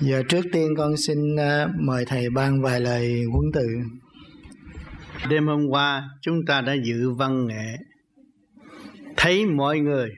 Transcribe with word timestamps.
Giờ 0.00 0.22
trước 0.28 0.42
tiên 0.52 0.74
con 0.76 0.96
xin 0.96 1.36
ờ, 1.36 1.68
mời 1.80 2.04
thầy 2.04 2.30
ban 2.30 2.62
vài 2.62 2.80
lời 2.80 3.24
huấn 3.32 3.44
từ. 3.52 3.66
Đêm 5.28 5.46
hôm 5.46 5.66
qua, 5.70 6.08
chúng 6.22 6.40
ta 6.46 6.60
đã 6.60 6.74
dự 6.84 7.10
văn 7.10 7.46
nghệ. 7.46 7.76
Thấy 9.16 9.46
mọi 9.46 9.78
người 9.78 10.10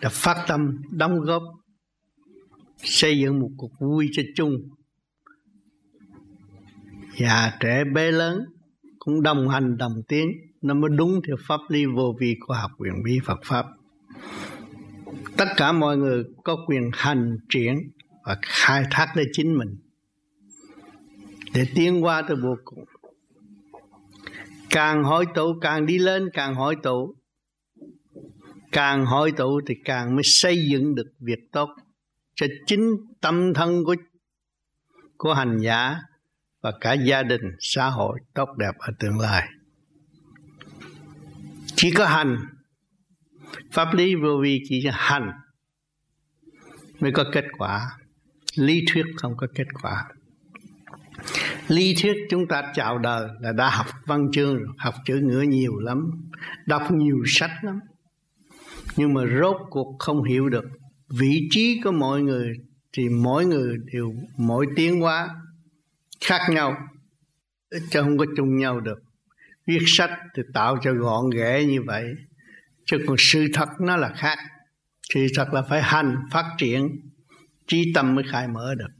đã 0.00 0.08
phát 0.08 0.44
tâm, 0.48 0.82
đóng 0.90 1.20
góp, 1.20 1.42
xây 2.78 3.18
dựng 3.18 3.40
một 3.40 3.50
cuộc 3.56 3.70
vui 3.80 4.08
cho 4.12 4.22
chung. 4.34 4.52
Già 7.18 7.52
trẻ 7.60 7.84
bé 7.94 8.10
lớn 8.10 8.38
cũng 8.98 9.22
đồng 9.22 9.48
hành, 9.48 9.76
đồng 9.76 10.02
tiến. 10.08 10.28
Nó 10.62 10.74
mới 10.74 10.90
đúng 10.96 11.20
theo 11.26 11.36
pháp 11.48 11.60
lý 11.68 11.86
vô 11.86 12.14
vi 12.20 12.36
của 12.40 12.54
học, 12.54 12.70
quyền 12.78 13.02
bí 13.04 13.18
Phật 13.24 13.40
pháp 13.44 13.66
tất 15.36 15.48
cả 15.56 15.72
mọi 15.72 15.96
người 15.96 16.24
có 16.44 16.56
quyền 16.66 16.90
hành 16.92 17.38
triển 17.48 17.90
và 18.24 18.38
khai 18.42 18.84
thác 18.90 19.16
lấy 19.16 19.26
chính 19.32 19.58
mình. 19.58 19.76
Để 21.54 21.66
tiến 21.74 22.04
qua 22.04 22.22
tới 22.22 22.36
vô 22.36 22.56
cùng. 22.64 22.84
Càng 24.70 25.04
hội 25.04 25.26
tụ, 25.34 25.54
càng 25.60 25.86
đi 25.86 25.98
lên, 25.98 26.30
càng 26.32 26.54
hội 26.54 26.76
tụ. 26.82 27.14
Càng 28.72 29.06
hội 29.06 29.32
tụ 29.32 29.60
thì 29.66 29.74
càng 29.84 30.14
mới 30.14 30.22
xây 30.24 30.68
dựng 30.70 30.94
được 30.94 31.12
việc 31.18 31.52
tốt 31.52 31.70
cho 32.34 32.46
chính 32.66 32.96
tâm 33.20 33.54
thân 33.54 33.84
của 33.84 33.94
của 35.16 35.34
hành 35.34 35.58
giả 35.58 35.96
và 36.62 36.72
cả 36.80 36.92
gia 36.92 37.22
đình, 37.22 37.42
xã 37.60 37.90
hội 37.90 38.18
tốt 38.34 38.48
đẹp 38.58 38.72
ở 38.78 38.92
tương 38.98 39.18
lai. 39.18 39.48
Chỉ 41.66 41.90
có 41.90 42.06
hành 42.06 42.36
pháp 43.72 43.94
lý 43.94 44.14
vô 44.14 44.40
vi 44.42 44.62
chỉ 44.68 44.80
cho 44.84 44.90
hành 44.94 45.32
mới 47.00 47.12
có 47.12 47.24
kết 47.32 47.44
quả. 47.58 47.90
Lý 48.56 48.84
thuyết 48.92 49.06
không 49.16 49.36
có 49.36 49.46
kết 49.54 49.66
quả. 49.82 50.04
Lý 51.68 51.94
thuyết 52.02 52.16
chúng 52.30 52.46
ta 52.46 52.62
chào 52.74 52.98
đời 52.98 53.28
là 53.40 53.52
đã 53.52 53.70
học 53.70 53.86
văn 54.06 54.30
chương, 54.32 54.62
học 54.78 54.94
chữ 55.04 55.20
ngữ 55.22 55.40
nhiều 55.40 55.78
lắm, 55.78 56.10
đọc 56.66 56.82
nhiều 56.90 57.22
sách 57.26 57.50
lắm. 57.62 57.80
Nhưng 58.96 59.14
mà 59.14 59.22
rốt 59.40 59.56
cuộc 59.70 59.96
không 59.98 60.24
hiểu 60.24 60.48
được 60.48 60.64
vị 61.08 61.48
trí 61.50 61.80
của 61.84 61.92
mọi 61.92 62.22
người 62.22 62.56
thì 62.92 63.08
mỗi 63.08 63.46
người 63.46 63.76
đều 63.92 64.14
mỗi 64.36 64.66
tiến 64.76 65.00
hóa 65.00 65.28
khác 66.20 66.40
nhau 66.50 66.76
chứ 67.70 68.02
không 68.02 68.18
có 68.18 68.26
chung 68.36 68.56
nhau 68.56 68.80
được. 68.80 69.02
Viết 69.66 69.80
sách 69.86 70.10
thì 70.36 70.42
tạo 70.54 70.78
cho 70.82 70.92
gọn 70.92 71.30
ghẽ 71.30 71.64
như 71.64 71.82
vậy 71.82 72.04
chứ 72.86 72.98
còn 73.06 73.16
sự 73.18 73.46
thật 73.52 73.68
nó 73.80 73.96
là 73.96 74.12
khác. 74.16 74.38
Sự 75.14 75.26
thật 75.34 75.52
là 75.52 75.62
phải 75.68 75.82
hành, 75.82 76.16
phát 76.30 76.44
triển. 76.58 76.88
Trí 77.66 77.92
tâm 77.94 78.14
mới 78.14 78.24
khai 78.30 78.48
mở 78.48 78.74
được. 78.74 78.90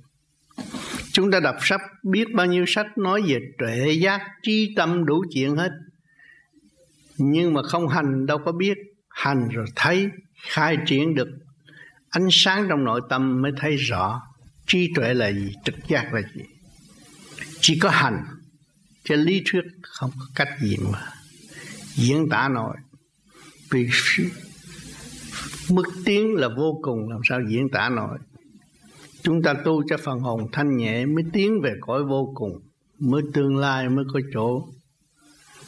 Chúng 1.13 1.31
ta 1.31 1.41
đọc 1.41 1.57
sách, 1.61 1.81
biết 2.03 2.25
bao 2.35 2.47
nhiêu 2.47 2.65
sách 2.69 2.87
nói 2.99 3.23
về 3.27 3.41
tuệ 3.59 3.93
giác, 3.93 4.21
trí 4.43 4.75
tâm 4.77 5.05
đủ 5.05 5.25
chuyện 5.35 5.57
hết. 5.57 5.71
Nhưng 7.17 7.55
mà 7.55 7.63
không 7.63 7.89
hành, 7.89 8.27
đâu 8.27 8.39
có 8.39 8.53
biết. 8.53 8.79
Hành 9.09 9.49
rồi 9.49 9.67
thấy, 9.77 10.09
khai 10.49 10.77
triển 10.87 11.15
được. 11.15 11.29
Ánh 12.11 12.29
sáng 12.31 12.67
trong 12.69 12.85
nội 12.85 13.01
tâm 13.09 13.43
mới 13.43 13.53
thấy 13.57 13.77
rõ 13.77 14.23
trí 14.67 14.93
tuệ 14.95 15.15
là 15.15 15.33
gì, 15.33 15.55
trực 15.65 15.75
giác 15.89 16.15
là 16.15 16.21
gì. 16.35 16.43
Chỉ 17.61 17.79
có 17.79 17.91
hành. 17.91 18.25
Chứ 19.05 19.17
lý 19.17 19.43
thuyết 19.47 19.63
không 19.83 20.11
có 20.19 20.27
cách 20.35 20.49
gì 20.61 20.77
mà 20.93 21.09
diễn 21.95 22.29
tả 22.29 22.49
nổi 22.49 22.77
vì 23.73 23.89
mức 25.71 25.85
tiến 26.05 26.35
là 26.35 26.49
vô 26.57 26.79
cùng, 26.83 27.09
làm 27.09 27.21
sao 27.25 27.41
diễn 27.49 27.69
tả 27.73 27.89
nổi. 27.89 28.19
Chúng 29.23 29.43
ta 29.43 29.55
tu 29.65 29.83
cho 29.89 29.97
phần 29.97 30.21
hồn 30.21 30.49
thanh 30.53 30.77
nhẹ 30.77 31.07
mới 31.07 31.25
tiến 31.33 31.61
về 31.63 31.75
cõi 31.81 32.05
vô 32.05 32.33
cùng, 32.35 32.53
mới 32.99 33.23
tương 33.35 33.57
lai 33.57 33.89
mới 33.89 34.05
có 34.13 34.21
chỗ 34.33 34.69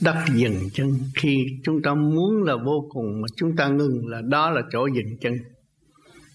đất 0.01 0.25
dừng 0.35 0.71
chân. 0.75 0.99
Khi 1.15 1.47
chúng 1.65 1.83
ta 1.83 1.95
muốn 1.95 2.43
là 2.43 2.57
vô 2.57 2.89
cùng 2.91 3.21
mà 3.21 3.27
chúng 3.37 3.57
ta 3.57 3.69
ngừng 3.69 4.07
là 4.07 4.21
đó 4.21 4.51
là 4.51 4.63
chỗ 4.73 4.87
dừng 4.87 5.17
chân. 5.21 5.35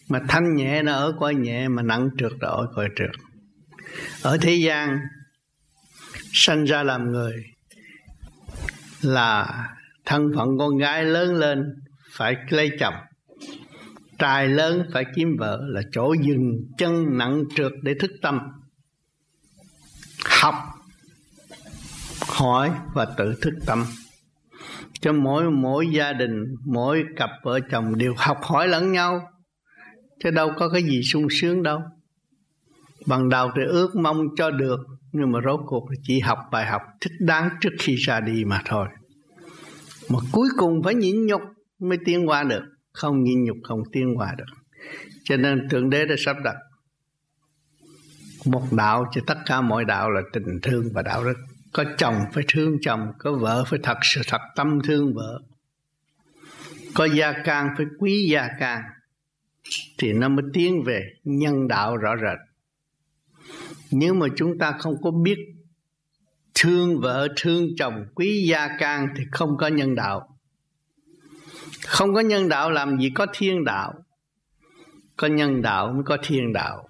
Mà 0.09 0.19
thanh 0.27 0.55
nhẹ 0.55 0.83
nó 0.83 0.93
ở 0.93 1.15
cõi 1.19 1.35
nhẹ 1.35 1.67
mà 1.67 1.81
nặng 1.81 2.09
trượt 2.17 2.31
là 2.41 2.49
ở 2.49 2.67
cõi 2.75 2.89
trượt. 2.95 3.11
Ở 4.21 4.37
thế 4.41 4.53
gian, 4.53 4.99
sanh 6.33 6.63
ra 6.63 6.83
làm 6.83 7.11
người 7.11 7.33
là 9.01 9.47
thân 10.09 10.31
phận 10.35 10.57
con 10.59 10.77
gái 10.77 11.03
lớn 11.03 11.35
lên 11.35 11.63
phải 12.11 12.35
lấy 12.49 12.71
chồng, 12.79 12.93
trai 14.19 14.47
lớn 14.47 14.83
phải 14.93 15.05
kiếm 15.15 15.35
vợ 15.39 15.59
là 15.67 15.81
chỗ 15.91 16.13
dừng 16.21 16.51
chân 16.77 17.17
nặng 17.17 17.43
trượt 17.55 17.71
để 17.83 17.93
thức 17.99 18.11
tâm. 18.21 18.39
Học, 20.39 20.55
hỏi 22.27 22.71
và 22.93 23.05
tự 23.17 23.35
thức 23.41 23.53
tâm. 23.65 23.85
Cho 25.01 25.13
mỗi 25.13 25.51
mỗi 25.51 25.87
gia 25.93 26.13
đình, 26.13 26.43
mỗi 26.65 27.03
cặp 27.15 27.29
vợ 27.43 27.59
chồng 27.71 27.97
đều 27.97 28.13
học 28.17 28.37
hỏi 28.43 28.67
lẫn 28.67 28.91
nhau, 28.91 29.29
chứ 30.23 30.31
đâu 30.31 30.51
có 30.57 30.69
cái 30.69 30.83
gì 30.83 31.01
sung 31.03 31.27
sướng 31.41 31.63
đâu. 31.63 31.79
Bằng 33.05 33.29
đầu 33.29 33.51
thì 33.55 33.61
ước 33.67 33.95
mong 33.95 34.21
cho 34.37 34.51
được, 34.51 34.79
nhưng 35.11 35.31
mà 35.31 35.39
rốt 35.45 35.59
cuộc 35.65 35.89
chỉ 36.03 36.19
học 36.19 36.39
bài 36.51 36.65
học 36.65 36.81
thích 37.01 37.13
đáng 37.19 37.49
trước 37.61 37.73
khi 37.79 37.95
ra 37.95 38.19
đi 38.19 38.45
mà 38.45 38.61
thôi 38.65 38.87
mà 40.09 40.19
cuối 40.31 40.49
cùng 40.57 40.83
phải 40.83 40.95
nhịn 40.95 41.25
nhục 41.25 41.41
mới 41.79 41.97
tiến 42.05 42.29
qua 42.29 42.43
được. 42.43 42.63
Không 42.93 43.23
nhịn 43.23 43.43
nhục, 43.43 43.57
không 43.63 43.83
tiến 43.91 44.17
qua 44.17 44.35
được. 44.37 44.45
Cho 45.23 45.37
nên 45.37 45.69
thượng 45.69 45.89
đế 45.89 46.05
đã 46.05 46.15
sắp 46.17 46.35
đặt 46.43 46.55
một 48.45 48.63
đạo 48.71 49.05
cho 49.11 49.21
tất 49.27 49.37
cả 49.45 49.61
mọi 49.61 49.85
đạo 49.85 50.11
là 50.11 50.21
tình 50.33 50.59
thương 50.63 50.89
và 50.93 51.01
đạo 51.01 51.23
đức. 51.23 51.35
Có 51.73 51.83
chồng 51.97 52.15
phải 52.33 52.43
thương 52.47 52.77
chồng, 52.81 53.11
có 53.17 53.31
vợ 53.31 53.63
phải 53.67 53.79
thật 53.83 53.97
sự 54.01 54.21
thật 54.27 54.41
tâm 54.55 54.79
thương 54.83 55.13
vợ. 55.13 55.41
Có 56.93 57.05
gia 57.05 57.33
can 57.43 57.69
phải 57.77 57.85
quý 57.99 58.27
gia 58.31 58.47
can, 58.59 58.81
thì 59.97 60.13
nó 60.13 60.29
mới 60.29 60.45
tiến 60.53 60.83
về 60.85 61.01
nhân 61.23 61.67
đạo 61.67 61.97
rõ 61.97 62.15
rệt. 62.17 62.39
Nếu 63.91 64.13
mà 64.13 64.27
chúng 64.35 64.57
ta 64.57 64.71
không 64.79 65.01
có 65.01 65.11
biết 65.11 65.37
thương 66.61 66.99
vợ 67.01 67.27
thương 67.35 67.67
chồng 67.77 68.05
quý 68.15 68.45
gia 68.49 68.67
can 68.77 69.07
thì 69.17 69.23
không 69.31 69.57
có 69.57 69.67
nhân 69.67 69.95
đạo. 69.95 70.37
Không 71.87 72.13
có 72.13 72.19
nhân 72.19 72.49
đạo 72.49 72.71
làm 72.71 72.99
gì 72.99 73.09
có 73.15 73.25
thiên 73.33 73.63
đạo. 73.65 73.93
Có 75.17 75.27
nhân 75.27 75.61
đạo 75.61 75.91
mới 75.93 76.03
có 76.05 76.17
thiên 76.23 76.53
đạo. 76.53 76.89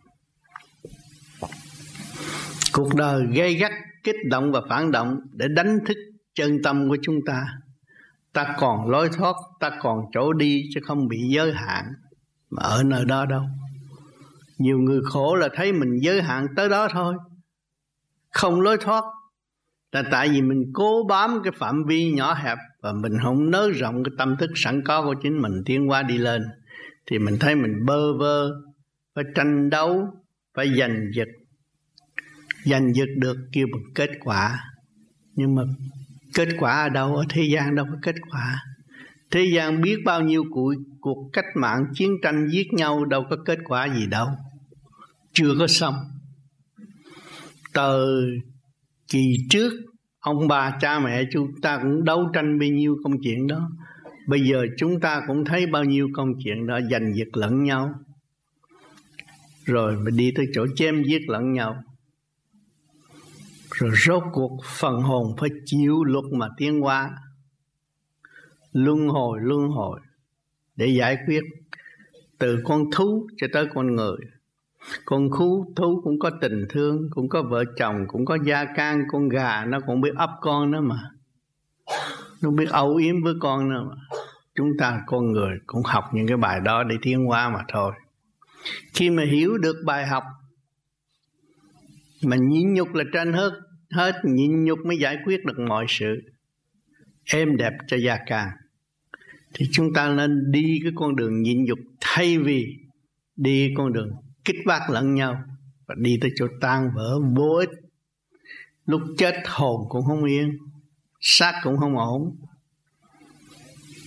Cuộc 2.74 2.96
đời 2.96 3.24
gây 3.36 3.54
gắt, 3.54 3.72
kích 4.04 4.16
động 4.30 4.52
và 4.52 4.62
phản 4.70 4.92
động 4.92 5.20
để 5.32 5.48
đánh 5.48 5.80
thức 5.86 5.98
chân 6.36 6.58
tâm 6.64 6.90
của 6.90 6.98
chúng 7.02 7.20
ta. 7.26 7.48
Ta 8.34 8.56
còn 8.58 8.90
lối 8.90 9.10
thoát, 9.10 9.36
ta 9.60 9.72
còn 9.82 10.00
chỗ 10.14 10.34
đi 10.34 10.64
chứ 10.74 10.80
không 10.84 11.08
bị 11.08 11.18
giới 11.30 11.54
hạn 11.54 11.86
mà 12.50 12.64
ở 12.64 12.84
nơi 12.84 13.06
đó 13.06 13.26
đâu. 13.26 13.44
Nhiều 14.58 14.78
người 14.78 15.02
khổ 15.04 15.36
là 15.36 15.50
thấy 15.54 15.74
mình 15.74 16.00
giới 16.02 16.22
hạn 16.22 16.48
tới 16.56 16.70
đó 16.70 16.88
thôi. 16.92 17.16
Không 18.32 18.62
lối 18.62 18.78
thoát 18.78 19.04
là 19.92 20.04
tại 20.12 20.30
vì 20.30 20.42
mình 20.42 20.64
cố 20.74 21.06
bám 21.10 21.40
cái 21.44 21.54
phạm 21.58 21.84
vi 21.88 22.12
nhỏ 22.12 22.34
hẹp 22.34 22.58
và 22.82 22.94
mình 22.94 23.14
không 23.24 23.52
nới 23.52 23.72
rộng 23.72 24.04
cái 24.04 24.12
tâm 24.18 24.36
thức 24.40 24.50
sẵn 24.56 24.82
có 24.86 25.04
của 25.04 25.16
chính 25.24 25.42
mình, 25.42 25.54
tiến 25.66 25.90
qua 25.90 26.04
đi 26.04 26.18
lên, 26.18 26.42
thì 27.06 27.20
mình 27.20 27.38
thấy 27.40 27.56
mình 27.56 27.86
bơ 27.86 28.18
vơ, 28.18 28.50
phải 29.16 29.24
tranh 29.36 29.70
đấu, 29.70 30.08
phải 30.56 30.80
giành 30.80 31.12
giật 31.14 31.28
giành 32.66 32.94
giật 32.94 33.10
được 33.18 33.38
kêu 33.52 33.68
bằng 33.72 33.94
kết 33.96 34.10
quả. 34.20 34.64
Nhưng 35.36 35.56
mà 35.56 35.64
kết 36.34 36.50
quả 36.60 36.82
ở 36.82 36.90
đâu? 36.90 37.16
Ở 37.16 37.26
thế 37.30 37.44
gian 37.44 37.76
đâu 37.76 37.86
có 37.90 37.98
kết 38.02 38.16
quả. 38.30 38.64
Thế 39.32 39.46
gian 39.54 39.82
biết 39.82 39.98
bao 40.06 40.22
nhiêu 40.22 40.44
cuộc 40.52 40.74
cuộc 41.02 41.30
cách 41.34 41.46
mạng, 41.56 41.86
chiến 41.94 42.12
tranh 42.24 42.48
giết 42.52 42.74
nhau 42.74 43.06
đâu 43.06 43.26
có 43.30 43.38
kết 43.46 43.60
quả 43.66 43.88
gì 43.96 44.08
đâu. 44.08 44.28
Chưa 45.34 45.54
có 45.60 45.68
xong. 45.68 45.96
Từ 47.74 48.26
kỳ 49.08 49.36
trước 49.50 49.74
ông 50.20 50.48
bà 50.48 50.78
cha 50.82 51.00
mẹ 51.00 51.24
chúng 51.32 51.62
ta 51.62 51.80
cũng 51.82 52.04
đấu 52.04 52.30
tranh 52.34 52.60
bao 52.60 52.70
nhiêu 52.70 52.98
công 53.04 53.14
chuyện 53.22 53.48
đó. 53.48 53.70
Bây 54.28 54.42
giờ 54.42 54.66
chúng 54.78 55.00
ta 55.00 55.22
cũng 55.28 55.46
thấy 55.46 55.66
bao 55.66 55.84
nhiêu 55.84 56.10
công 56.14 56.34
chuyện 56.44 56.68
đó 56.68 56.80
giành 56.92 57.16
giật 57.16 57.28
lẫn 57.34 57.64
nhau. 57.64 57.94
Rồi 59.66 59.98
mình 59.98 60.18
đi 60.18 60.32
tới 60.36 60.46
chỗ 60.54 60.66
chém 60.76 61.04
giết 61.04 61.22
lẫn 61.28 61.54
nhau. 61.54 61.84
Rồi 63.72 63.92
rốt 64.06 64.24
cuộc 64.32 64.58
phần 64.66 65.02
hồn 65.02 65.36
phải 65.40 65.50
chịu 65.66 66.04
luật 66.04 66.26
mà 66.32 66.48
tiến 66.58 66.82
hóa. 66.82 67.12
Luân 68.72 69.08
hồi 69.08 69.40
luân 69.42 69.68
hồi 69.68 70.00
để 70.76 70.88
giải 70.88 71.18
quyết 71.28 71.44
từ 72.38 72.60
con 72.64 72.92
thú 72.92 73.28
cho 73.38 73.48
tới 73.54 73.66
con 73.74 73.96
người 73.96 74.18
con 75.06 75.30
thú 75.38 75.74
thú 75.76 76.02
cũng 76.04 76.20
có 76.20 76.32
tình 76.42 76.66
thương, 76.70 77.10
cũng 77.12 77.30
có 77.30 77.44
vợ 77.44 77.64
chồng, 77.78 77.96
cũng 78.08 78.26
có 78.26 78.38
gia 78.46 78.66
can, 78.66 79.04
con 79.12 79.30
gà, 79.30 79.66
nó 79.66 79.80
cũng 79.88 80.02
biết 80.02 80.16
ấp 80.16 80.30
con 80.42 80.72
nữa 80.72 80.82
mà. 80.82 81.12
Nó 82.42 82.52
biết 82.52 82.70
âu 82.70 82.96
yếm 82.96 83.24
với 83.24 83.34
con 83.40 83.70
nữa 83.70 83.84
mà. 83.90 83.96
Chúng 84.56 84.70
ta 84.80 85.02
con 85.08 85.32
người 85.32 85.58
cũng 85.68 85.84
học 85.86 86.04
những 86.14 86.28
cái 86.28 86.38
bài 86.38 86.60
đó 86.60 86.84
để 86.84 86.96
tiến 87.02 87.26
hóa 87.26 87.50
mà 87.50 87.60
thôi. 87.68 87.94
Khi 88.94 89.10
mà 89.10 89.24
hiểu 89.32 89.58
được 89.58 89.76
bài 89.86 90.08
học, 90.08 90.24
mà 92.24 92.36
nhịn 92.36 92.74
nhục 92.74 92.94
là 92.94 93.04
trên 93.14 93.34
hết 93.34 93.52
hết 93.92 94.16
nhịn 94.24 94.64
nhục 94.64 94.80
mới 94.86 94.98
giải 94.98 95.18
quyết 95.26 95.46
được 95.46 95.60
mọi 95.68 95.86
sự. 95.90 96.22
Êm 97.34 97.58
đẹp 97.58 97.74
cho 97.88 97.98
gia 97.98 98.18
càng 98.28 98.50
thì 99.54 99.66
chúng 99.72 99.94
ta 99.94 100.14
nên 100.14 100.52
đi 100.52 100.80
cái 100.84 100.92
con 100.96 101.16
đường 101.16 101.42
nhịn 101.42 101.64
nhục 101.64 101.80
thay 102.02 102.38
vì 102.38 102.66
đi 103.36 103.74
con 103.78 103.94
đường 103.94 104.12
kích 104.50 104.66
bác 104.66 104.90
lẫn 104.90 105.14
nhau 105.14 105.44
và 105.88 105.96
đi 105.98 106.18
tới 106.22 106.32
chỗ 106.36 106.48
tan 106.62 106.92
vỡ 106.96 107.20
vô 107.36 107.56
ích 107.60 107.70
lúc 108.90 109.02
chết 109.18 109.36
hồn 109.46 109.86
cũng 109.90 110.06
không 110.06 110.24
yên, 110.24 110.58
xác 111.20 111.60
cũng 111.64 111.78
không 111.78 111.98
ổn. 111.98 112.36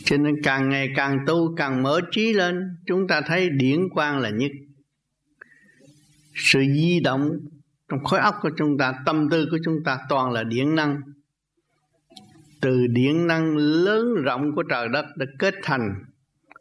Cho 0.04 0.16
nên 0.16 0.42
càng 0.42 0.68
ngày 0.68 0.88
càng 0.96 1.18
tu, 1.26 1.54
càng 1.56 1.82
mở 1.82 2.00
trí 2.10 2.32
lên, 2.32 2.76
chúng 2.86 3.08
ta 3.08 3.20
thấy 3.20 3.50
điển 3.50 3.88
quang 3.88 4.18
là 4.18 4.30
nhất. 4.30 4.50
Sự 6.34 6.60
di 6.60 7.00
động 7.00 7.30
trong 7.88 8.04
khối 8.04 8.20
óc 8.20 8.34
của 8.42 8.50
chúng 8.58 8.78
ta, 8.78 8.94
tâm 9.06 9.28
tư 9.30 9.46
của 9.50 9.58
chúng 9.64 9.84
ta 9.84 9.98
toàn 10.08 10.32
là 10.32 10.42
điển 10.42 10.74
năng. 10.74 11.00
Từ 12.60 12.86
điển 12.86 13.26
năng 13.26 13.56
lớn 13.56 14.14
rộng 14.24 14.54
của 14.54 14.62
trời 14.62 14.88
đất 14.88 15.06
đã 15.16 15.26
kết 15.38 15.54
thành 15.62 16.04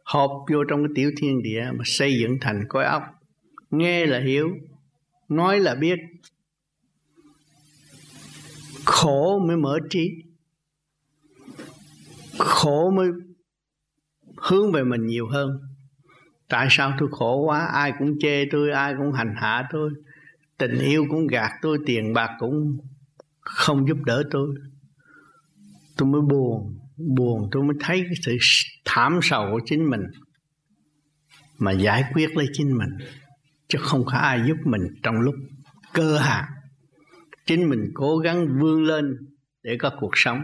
hộp 0.04 0.30
vô 0.52 0.64
trong 0.68 0.80
cái 0.82 0.92
tiểu 0.94 1.10
thiên 1.16 1.42
địa 1.42 1.64
mà 1.72 1.82
xây 1.84 2.18
dựng 2.18 2.38
thành 2.40 2.68
khối 2.68 2.84
óc 2.84 3.02
nghe 3.72 4.06
là 4.06 4.20
hiểu, 4.20 4.48
nói 5.28 5.60
là 5.60 5.74
biết. 5.74 5.98
Khổ 8.84 9.38
mới 9.46 9.56
mở 9.56 9.78
trí. 9.90 10.10
Khổ 12.38 12.90
mới 12.90 13.08
hướng 14.36 14.72
về 14.72 14.84
mình 14.84 15.06
nhiều 15.06 15.26
hơn. 15.26 15.60
Tại 16.48 16.66
sao 16.70 16.96
tôi 16.98 17.08
khổ 17.12 17.44
quá? 17.46 17.66
Ai 17.72 17.92
cũng 17.98 18.18
chê 18.18 18.44
tôi, 18.50 18.70
ai 18.70 18.94
cũng 18.98 19.12
hành 19.12 19.34
hạ 19.36 19.68
tôi. 19.72 19.90
Tình 20.58 20.78
yêu 20.78 21.06
cũng 21.10 21.26
gạt 21.26 21.50
tôi, 21.62 21.78
tiền 21.86 22.12
bạc 22.12 22.30
cũng 22.38 22.78
không 23.40 23.88
giúp 23.88 23.98
đỡ 24.06 24.22
tôi. 24.30 24.54
Tôi 25.96 26.08
mới 26.08 26.20
buồn 26.20 26.78
buồn 26.96 27.48
tôi 27.52 27.62
mới 27.62 27.76
thấy 27.80 28.02
cái 28.04 28.14
sự 28.22 28.36
thảm 28.84 29.18
sầu 29.22 29.48
của 29.52 29.60
chính 29.66 29.90
mình, 29.90 30.00
mà 31.58 31.72
giải 31.72 32.04
quyết 32.14 32.36
lấy 32.36 32.46
chính 32.52 32.78
mình 32.78 32.90
chứ 33.72 33.78
không 33.82 34.04
có 34.04 34.12
ai 34.12 34.40
giúp 34.48 34.56
mình 34.64 34.82
trong 35.02 35.20
lúc 35.20 35.34
cơ 35.92 36.18
hạ. 36.18 36.48
Chính 37.46 37.68
mình 37.68 37.90
cố 37.94 38.18
gắng 38.18 38.58
vươn 38.60 38.84
lên 38.84 39.16
để 39.62 39.76
có 39.78 39.90
cuộc 40.00 40.10
sống. 40.14 40.40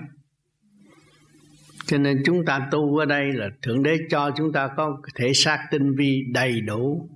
Cho 1.87 1.99
nên 1.99 2.23
chúng 2.25 2.45
ta 2.45 2.69
tu 2.71 2.97
ở 2.99 3.05
đây 3.05 3.33
là 3.33 3.49
thượng 3.63 3.83
đế 3.83 3.99
cho 4.11 4.31
chúng 4.37 4.53
ta 4.53 4.69
có 4.77 4.97
thể 5.15 5.33
xác 5.35 5.67
tinh 5.71 5.95
vi 5.97 6.23
đầy 6.33 6.61
đủ. 6.61 7.11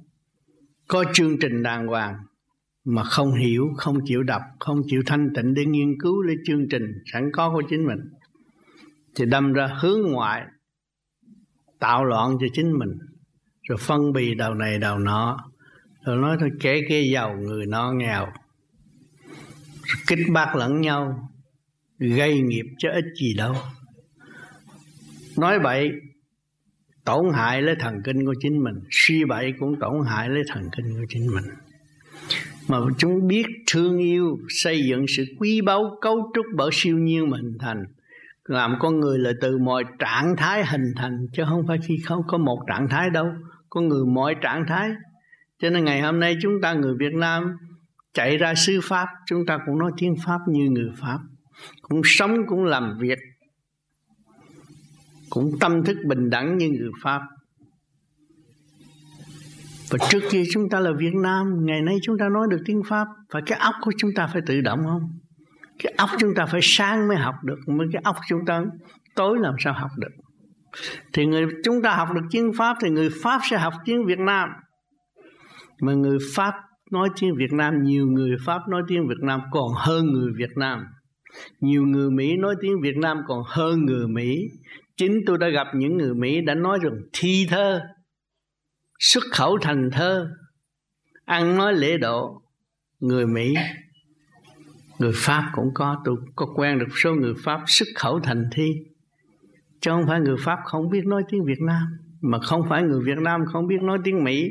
Có 0.89 1.05
chương 1.13 1.39
trình 1.39 1.63
đàng 1.63 1.87
hoàng 1.87 2.15
mà 2.85 3.05
không 3.05 3.35
hiểu, 3.35 3.69
không 3.77 3.99
chịu 4.05 4.23
đọc, 4.23 4.43
không 4.61 4.83
chịu 4.87 5.03
thanh 5.07 5.29
tịnh 5.35 5.55
để 5.55 5.65
nghiên 5.65 6.01
cứu 6.01 6.23
lấy 6.23 6.37
chương 6.47 6.69
trình 6.69 6.93
sẵn 7.13 7.31
có 7.33 7.51
của 7.51 7.63
chính 7.71 7.87
mình, 7.87 7.99
thì 9.15 9.25
đâm 9.27 9.53
ra 9.53 9.67
hướng 9.81 10.13
ngoại 10.13 10.43
tạo 11.79 12.05
loạn 12.05 12.37
cho 12.41 12.47
chính 12.53 12.79
mình, 12.79 12.99
rồi 13.63 13.79
phân 13.81 14.13
bì 14.13 14.35
đầu 14.35 14.55
này 14.55 14.79
đầu 14.79 14.99
nọ 14.99 15.52
rồi 16.05 16.17
nói 16.17 16.37
thôi 16.41 16.51
kể 16.61 16.83
kia 16.89 17.03
giàu 17.13 17.37
người 17.37 17.67
nó 17.67 17.93
nghèo, 17.93 18.27
kích 20.07 20.19
bác 20.33 20.57
lẫn 20.57 20.81
nhau, 20.81 21.29
gây 21.99 22.41
nghiệp 22.41 22.67
cho 22.79 22.89
ít 22.91 23.05
gì 23.21 23.35
đâu. 23.35 23.55
Nói 25.39 25.59
vậy, 25.59 25.91
tổn 27.05 27.25
hại 27.35 27.63
lấy 27.63 27.75
thần 27.81 27.95
kinh 28.05 28.27
của 28.27 28.35
chính 28.41 28.65
mình. 28.65 28.75
Suy 28.91 29.25
bậy 29.25 29.53
cũng 29.59 29.81
tổn 29.81 30.07
hại 30.07 30.29
lấy 30.29 30.43
thần 30.49 30.63
kinh 30.77 30.95
của 30.95 31.07
chính 31.09 31.27
mình. 31.35 31.45
Mà 32.69 32.79
chúng 32.99 33.27
biết 33.27 33.47
thương 33.73 33.99
yêu, 33.99 34.39
xây 34.49 34.85
dựng 34.85 35.05
sự 35.17 35.25
quý 35.39 35.61
báu, 35.61 35.99
cấu 36.01 36.33
trúc 36.35 36.47
bởi 36.57 36.71
siêu 36.73 36.99
nhiên 36.99 37.31
mà 37.31 37.37
hình 37.37 37.59
thành. 37.61 37.85
Làm 38.45 38.75
con 38.81 39.01
người 39.01 39.19
là 39.19 39.33
từ 39.41 39.59
mọi 39.59 39.85
trạng 39.99 40.37
thái 40.37 40.65
hình 40.67 40.93
thành, 40.97 41.27
chứ 41.33 41.43
không 41.49 41.67
phải 41.69 41.79
khi 41.89 41.99
không 42.05 42.23
có 42.27 42.39
một 42.39 42.59
trạng 42.69 42.89
thái 42.89 43.11
đâu. 43.11 43.27
Con 43.71 43.89
người 43.89 44.07
mọi 44.07 44.35
trạng 44.43 44.65
thái 44.69 44.91
cho 45.63 45.71
nên 45.71 45.85
ngày 45.85 46.01
hôm 46.01 46.21
nay 46.21 46.37
chúng 46.43 46.53
ta 46.63 46.73
người 46.73 46.95
Việt 46.99 47.15
Nam 47.15 47.57
chạy 48.15 48.37
ra 48.37 48.55
sư 48.55 48.81
pháp, 48.83 49.09
chúng 49.27 49.47
ta 49.47 49.59
cũng 49.67 49.79
nói 49.79 49.93
tiếng 49.97 50.15
pháp 50.25 50.39
như 50.49 50.71
người 50.71 50.91
pháp. 51.01 51.19
Cũng 51.83 52.01
sống, 52.05 52.37
cũng 52.47 52.65
làm 52.65 52.99
việc, 52.99 53.19
cũng 55.31 55.51
tâm 55.61 55.85
thức 55.85 55.97
bình 56.07 56.31
đẳng 56.31 56.59
như 56.59 56.69
người 56.69 56.91
pháp. 57.03 57.23
Và 59.91 59.99
trước 60.11 60.21
kia 60.31 60.43
chúng 60.53 60.69
ta 60.71 60.81
là 60.81 60.91
Việt 60.99 61.15
Nam, 61.15 61.67
Ngày 61.67 61.83
nay 61.83 61.97
chúng 62.03 62.19
ta 62.19 62.29
nói 62.29 62.47
được 62.51 62.63
tiếng 62.67 62.83
Pháp 62.89 63.07
Phải 63.33 63.43
cái 63.47 63.59
óc 63.59 63.75
của 63.81 63.93
chúng 63.99 64.11
ta 64.15 64.27
phải 64.27 64.43
tự 64.47 64.61
động 64.61 64.85
không? 64.85 65.09
Cái 65.83 65.95
óc 65.97 66.11
chúng 66.19 66.35
ta 66.35 66.47
phải 66.47 66.61
sáng 66.63 67.09
mới 67.09 67.17
học 67.17 67.35
được, 67.45 67.59
Mới 67.67 67.87
cái 67.93 68.03
óc 68.05 68.17
chúng 68.29 68.45
ta 68.47 68.63
tối 69.15 69.39
làm 69.41 69.55
sao 69.59 69.73
học 69.73 69.91
được? 69.97 70.13
Thì 71.13 71.27
người, 71.27 71.47
chúng 71.65 71.83
ta 71.83 71.95
học 71.95 72.09
được 72.15 72.27
tiếng 72.31 72.53
Pháp, 72.59 72.77
Thì 72.83 72.91
người 72.91 73.09
Pháp 73.23 73.41
sẽ 73.51 73.59
học 73.59 73.73
tiếng 73.85 74.07
Việt 74.07 74.19
Nam. 74.19 74.49
Mà 75.83 75.93
người 75.93 76.19
Pháp 76.35 76.55
nói 76.91 77.09
tiếng 77.21 77.35
Việt 77.37 77.53
Nam, 77.53 77.83
Nhiều 77.83 78.07
người 78.07 78.37
Pháp 78.47 78.69
nói 78.69 78.83
tiếng 78.89 79.09
Việt 79.09 79.21
Nam 79.23 79.41
còn 79.51 79.69
hơn 79.77 80.07
người 80.07 80.33
Việt 80.37 80.57
Nam. 80.57 80.85
Nhiều 81.61 81.83
người 81.83 82.11
Mỹ 82.11 82.37
nói 82.37 82.55
tiếng 82.61 82.81
Việt 82.81 82.97
Nam 82.97 83.19
còn 83.27 83.43
hơn 83.47 83.85
người 83.85 84.09
Mỹ. 84.09 84.49
Chính 84.97 85.21
tôi 85.27 85.39
đã 85.39 85.49
gặp 85.49 85.67
những 85.75 85.97
người 85.97 86.15
Mỹ 86.15 86.41
đã 86.41 86.55
nói 86.55 86.79
rằng 86.83 86.95
thi 87.13 87.47
thơ, 87.51 87.81
xuất 88.99 89.25
khẩu 89.33 89.59
thành 89.63 89.91
thơ, 89.93 90.29
ăn 91.25 91.57
nói 91.57 91.75
lễ 91.75 91.99
độ. 91.99 92.43
Người 93.01 93.27
mỹ, 93.27 93.55
người 94.99 95.13
pháp 95.15 95.51
cũng 95.55 95.71
có. 95.75 96.03
Tôi 96.05 96.17
có 96.37 96.47
quen 96.57 96.79
được 96.79 96.99
số 97.03 97.15
người 97.15 97.35
pháp 97.45 97.61
xuất 97.67 97.89
khẩu 97.95 98.21
thành 98.21 98.45
thi. 98.53 98.73
Chứ 99.81 99.91
không 99.91 100.07
phải 100.07 100.21
người 100.21 100.37
pháp 100.41 100.59
không 100.65 100.91
biết 100.91 101.07
nói 101.07 101.23
tiếng 101.29 101.45
việt 101.45 101.61
nam, 101.61 101.83
mà 102.21 102.39
không 102.41 102.63
phải 102.69 102.83
người 102.83 103.01
việt 103.05 103.19
nam 103.19 103.41
không 103.53 103.67
biết 103.67 103.83
nói 103.83 103.99
tiếng 104.05 104.25
mỹ 104.25 104.51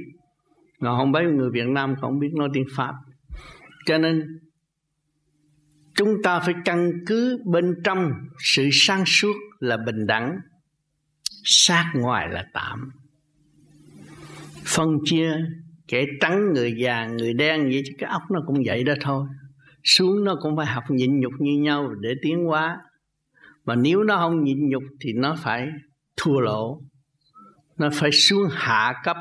mà 0.81 0.97
không 0.97 1.11
biết 1.11 1.19
người 1.33 1.49
việt 1.53 1.67
nam 1.67 1.95
không 2.01 2.19
biết 2.19 2.29
nói 2.33 2.49
tiếng 2.53 2.65
pháp. 2.75 2.93
Cho 3.85 3.97
nên, 3.97 4.39
chúng 5.95 6.21
ta 6.23 6.39
phải 6.39 6.53
căn 6.65 6.91
cứ 7.07 7.39
bên 7.45 7.75
trong 7.83 8.11
sự 8.39 8.69
sáng 8.71 9.03
suốt 9.05 9.33
là 9.59 9.77
bình 9.77 10.07
đẳng, 10.07 10.37
sát 11.43 11.91
ngoài 11.95 12.29
là 12.29 12.45
tạm. 12.53 12.91
Phân 14.65 14.87
chia, 15.05 15.33
kẻ 15.87 16.05
trắng, 16.21 16.53
người 16.53 16.75
già, 16.77 17.05
người 17.05 17.33
đen 17.33 17.63
vậy 17.63 17.81
chứ 17.85 17.93
cái 17.97 18.09
óc 18.09 18.21
nó 18.31 18.41
cũng 18.47 18.57
vậy 18.65 18.83
đó 18.83 18.93
thôi. 19.01 19.27
Xuống 19.83 20.23
nó 20.23 20.35
cũng 20.41 20.57
phải 20.57 20.65
học 20.65 20.83
nhịn 20.89 21.19
nhục 21.19 21.33
như 21.39 21.61
nhau 21.61 21.89
để 21.99 22.13
tiến 22.21 22.45
hóa. 22.45 22.77
Mà 23.65 23.75
nếu 23.75 24.03
nó 24.03 24.17
không 24.17 24.43
nhịn 24.43 24.69
nhục 24.69 24.83
thì 24.99 25.13
nó 25.13 25.35
phải 25.43 25.67
thua 26.17 26.39
lỗ. 26.39 26.81
Nó 27.77 27.89
phải 27.93 28.11
xuống 28.11 28.43
hạ 28.51 28.93
cấp 29.03 29.17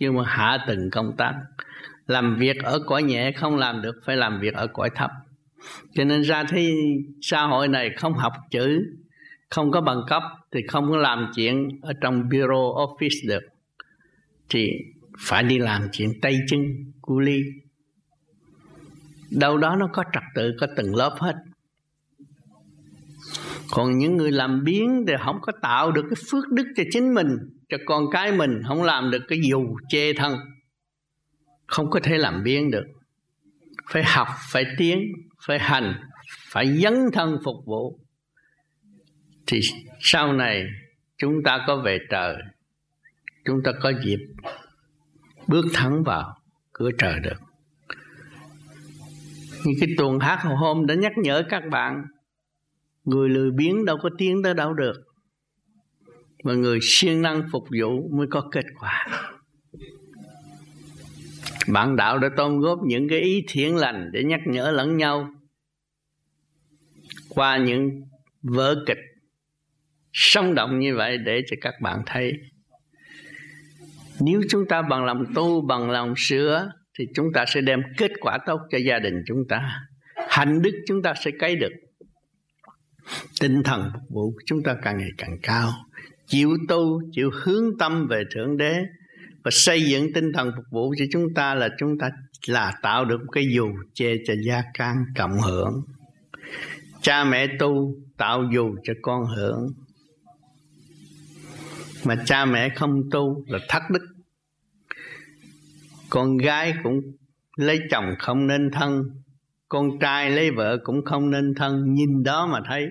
nhưng 0.00 0.14
mà 0.16 0.24
hạ 0.26 0.64
từng 0.68 0.90
công 0.90 1.16
tác. 1.16 1.34
Làm 2.06 2.36
việc 2.36 2.62
ở 2.62 2.80
cõi 2.86 3.02
nhẹ 3.02 3.32
không 3.32 3.56
làm 3.56 3.82
được, 3.82 3.96
phải 4.04 4.16
làm 4.16 4.40
việc 4.40 4.54
ở 4.54 4.66
cõi 4.66 4.90
thấp. 4.94 5.10
Cho 5.94 6.04
nên 6.04 6.22
ra 6.22 6.44
thế 6.48 6.74
xã 7.22 7.42
hội 7.42 7.68
này 7.68 7.90
không 7.96 8.14
học 8.14 8.32
chữ, 8.50 8.82
không 9.50 9.70
có 9.70 9.80
bằng 9.80 10.02
cấp, 10.08 10.22
thì 10.52 10.60
không 10.68 10.90
có 10.90 10.96
làm 10.96 11.30
chuyện 11.34 11.68
ở 11.82 11.92
trong 12.00 12.28
bureau 12.28 12.74
office 12.74 13.28
được. 13.28 13.42
Thì 14.48 14.70
phải 15.18 15.42
đi 15.42 15.58
làm 15.58 15.82
chuyện 15.92 16.20
tay 16.20 16.38
chân, 16.48 16.60
cu 17.02 17.20
ly. 17.20 17.42
Đâu 19.30 19.58
đó 19.58 19.76
nó 19.76 19.88
có 19.92 20.04
trật 20.12 20.22
tự, 20.34 20.52
có 20.60 20.66
từng 20.76 20.94
lớp 20.94 21.16
hết. 21.20 21.34
Còn 23.70 23.98
những 23.98 24.16
người 24.16 24.32
làm 24.32 24.64
biến 24.64 25.04
thì 25.08 25.14
không 25.24 25.38
có 25.42 25.52
tạo 25.62 25.92
được 25.92 26.02
cái 26.10 26.24
phước 26.30 26.48
đức 26.48 26.66
cho 26.76 26.82
chính 26.90 27.14
mình 27.14 27.36
cho 27.70 27.76
con 27.86 28.04
cái 28.10 28.32
mình 28.32 28.62
không 28.68 28.82
làm 28.82 29.10
được 29.10 29.22
cái 29.28 29.40
dù 29.50 29.76
chê 29.88 30.12
thân. 30.12 30.38
Không 31.66 31.90
có 31.90 32.00
thể 32.02 32.18
làm 32.18 32.42
biến 32.42 32.70
được. 32.70 32.84
Phải 33.90 34.04
học, 34.04 34.28
phải 34.52 34.64
tiến, 34.78 34.98
phải 35.46 35.58
hành, 35.58 35.94
phải 36.48 36.78
dấn 36.78 36.94
thân 37.12 37.38
phục 37.44 37.56
vụ. 37.66 37.98
Thì 39.46 39.60
sau 40.00 40.32
này 40.32 40.66
chúng 41.18 41.42
ta 41.44 41.64
có 41.66 41.76
về 41.76 41.98
trời, 42.10 42.36
chúng 43.44 43.62
ta 43.64 43.72
có 43.82 43.92
dịp 44.04 44.18
bước 45.46 45.64
thẳng 45.72 46.02
vào 46.04 46.34
cửa 46.72 46.90
trời 46.98 47.20
được. 47.20 47.40
Như 49.64 49.72
cái 49.80 49.88
tuần 49.98 50.18
hát 50.18 50.42
hôm 50.42 50.86
đã 50.86 50.94
nhắc 50.94 51.12
nhở 51.16 51.42
các 51.48 51.62
bạn, 51.70 52.02
người 53.04 53.28
lười 53.28 53.50
biếng 53.50 53.84
đâu 53.84 53.98
có 54.02 54.10
tiến 54.18 54.42
tới 54.44 54.54
đâu 54.54 54.74
được 54.74 54.94
mà 56.44 56.54
người 56.54 56.78
siêng 56.82 57.22
năng 57.22 57.42
phục 57.52 57.64
vụ 57.80 58.08
mới 58.16 58.26
có 58.30 58.48
kết 58.52 58.64
quả. 58.80 59.06
Bạn 61.68 61.96
đạo 61.96 62.18
đã 62.18 62.28
tôn 62.36 62.60
góp 62.60 62.78
những 62.86 63.08
cái 63.08 63.20
ý 63.20 63.44
thiện 63.48 63.76
lành 63.76 64.10
để 64.12 64.24
nhắc 64.24 64.40
nhở 64.46 64.70
lẫn 64.70 64.96
nhau 64.96 65.30
qua 67.28 67.56
những 67.56 67.90
vở 68.42 68.74
kịch 68.86 68.98
sống 70.12 70.54
động 70.54 70.78
như 70.78 70.96
vậy 70.96 71.18
để 71.18 71.42
cho 71.50 71.56
các 71.60 71.74
bạn 71.80 72.02
thấy. 72.06 72.32
Nếu 74.20 74.40
chúng 74.48 74.68
ta 74.68 74.82
bằng 74.82 75.04
lòng 75.04 75.24
tu, 75.34 75.66
bằng 75.66 75.90
lòng 75.90 76.14
sửa, 76.16 76.70
thì 76.98 77.04
chúng 77.14 77.32
ta 77.34 77.44
sẽ 77.48 77.60
đem 77.60 77.82
kết 77.98 78.10
quả 78.20 78.38
tốt 78.46 78.60
cho 78.70 78.78
gia 78.78 78.98
đình 78.98 79.14
chúng 79.26 79.48
ta. 79.48 79.80
Hạnh 80.28 80.62
đức 80.62 80.82
chúng 80.86 81.02
ta 81.02 81.14
sẽ 81.24 81.30
cấy 81.38 81.56
được. 81.56 81.72
Tinh 83.40 83.62
thần 83.62 83.90
phục 83.94 84.02
vụ 84.10 84.34
chúng 84.46 84.62
ta 84.62 84.76
càng 84.82 84.98
ngày 84.98 85.10
càng 85.18 85.36
cao 85.42 85.72
chịu 86.30 86.56
tu, 86.68 87.00
chịu 87.12 87.30
hướng 87.42 87.78
tâm 87.78 88.06
về 88.10 88.22
thượng 88.34 88.56
đế 88.56 88.80
và 89.44 89.50
xây 89.50 89.82
dựng 89.82 90.12
tinh 90.12 90.32
thần 90.32 90.50
phục 90.56 90.64
vụ 90.70 90.94
cho 90.98 91.04
chúng 91.12 91.34
ta 91.34 91.54
là 91.54 91.68
chúng 91.78 91.98
ta 91.98 92.10
là 92.46 92.72
tạo 92.82 93.04
được 93.04 93.20
cái 93.32 93.46
dù 93.54 93.68
che 93.94 94.14
cho 94.26 94.34
gia 94.46 94.62
can 94.74 94.96
cộng 95.16 95.40
hưởng. 95.40 95.82
Cha 97.02 97.24
mẹ 97.24 97.46
tu 97.58 97.94
tạo 98.16 98.44
dù 98.54 98.76
cho 98.84 98.92
con 99.02 99.24
hưởng. 99.36 99.66
Mà 102.04 102.16
cha 102.26 102.44
mẹ 102.44 102.68
không 102.76 103.02
tu 103.10 103.44
là 103.46 103.58
thất 103.68 103.82
đức. 103.90 104.06
Con 106.10 106.36
gái 106.36 106.74
cũng 106.82 107.00
lấy 107.56 107.80
chồng 107.90 108.14
không 108.18 108.46
nên 108.46 108.70
thân, 108.70 109.02
con 109.68 109.98
trai 110.00 110.30
lấy 110.30 110.50
vợ 110.50 110.78
cũng 110.84 111.04
không 111.04 111.30
nên 111.30 111.54
thân, 111.54 111.94
nhìn 111.94 112.22
đó 112.22 112.46
mà 112.46 112.60
thấy. 112.68 112.86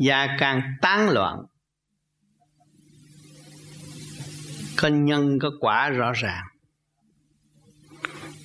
Gia 0.00 0.26
càng 0.38 0.62
tán 0.82 1.10
loạn. 1.10 1.38
Có 4.80 4.88
nhân 4.88 5.38
có 5.38 5.50
quả 5.60 5.90
rõ 5.90 6.12
ràng. 6.12 6.44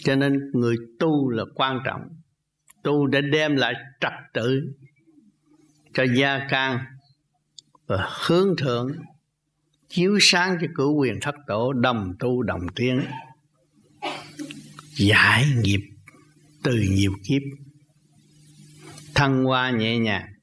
Cho 0.03 0.15
nên 0.15 0.51
người 0.53 0.75
tu 0.99 1.29
là 1.29 1.43
quan 1.55 1.79
trọng. 1.85 2.01
Tu 2.83 3.07
để 3.07 3.21
đem 3.21 3.55
lại 3.55 3.73
trật 4.01 4.13
tự 4.33 4.73
cho 5.93 6.03
gia 6.15 6.47
can 6.49 6.79
và 7.87 8.09
hướng 8.27 8.55
thượng, 8.57 8.95
chiếu 9.89 10.17
sáng 10.21 10.57
cho 10.61 10.67
cửu 10.75 10.95
quyền 10.95 11.19
thất 11.21 11.35
tổ 11.47 11.73
đồng 11.73 12.13
tu 12.19 12.43
đồng 12.43 12.67
tiến, 12.75 13.01
giải 14.95 15.45
nghiệp 15.61 15.81
từ 16.63 16.79
nhiều 16.91 17.13
kiếp, 17.23 17.41
thăng 19.15 19.43
hoa 19.43 19.71
nhẹ 19.71 19.97
nhàng. 19.97 20.33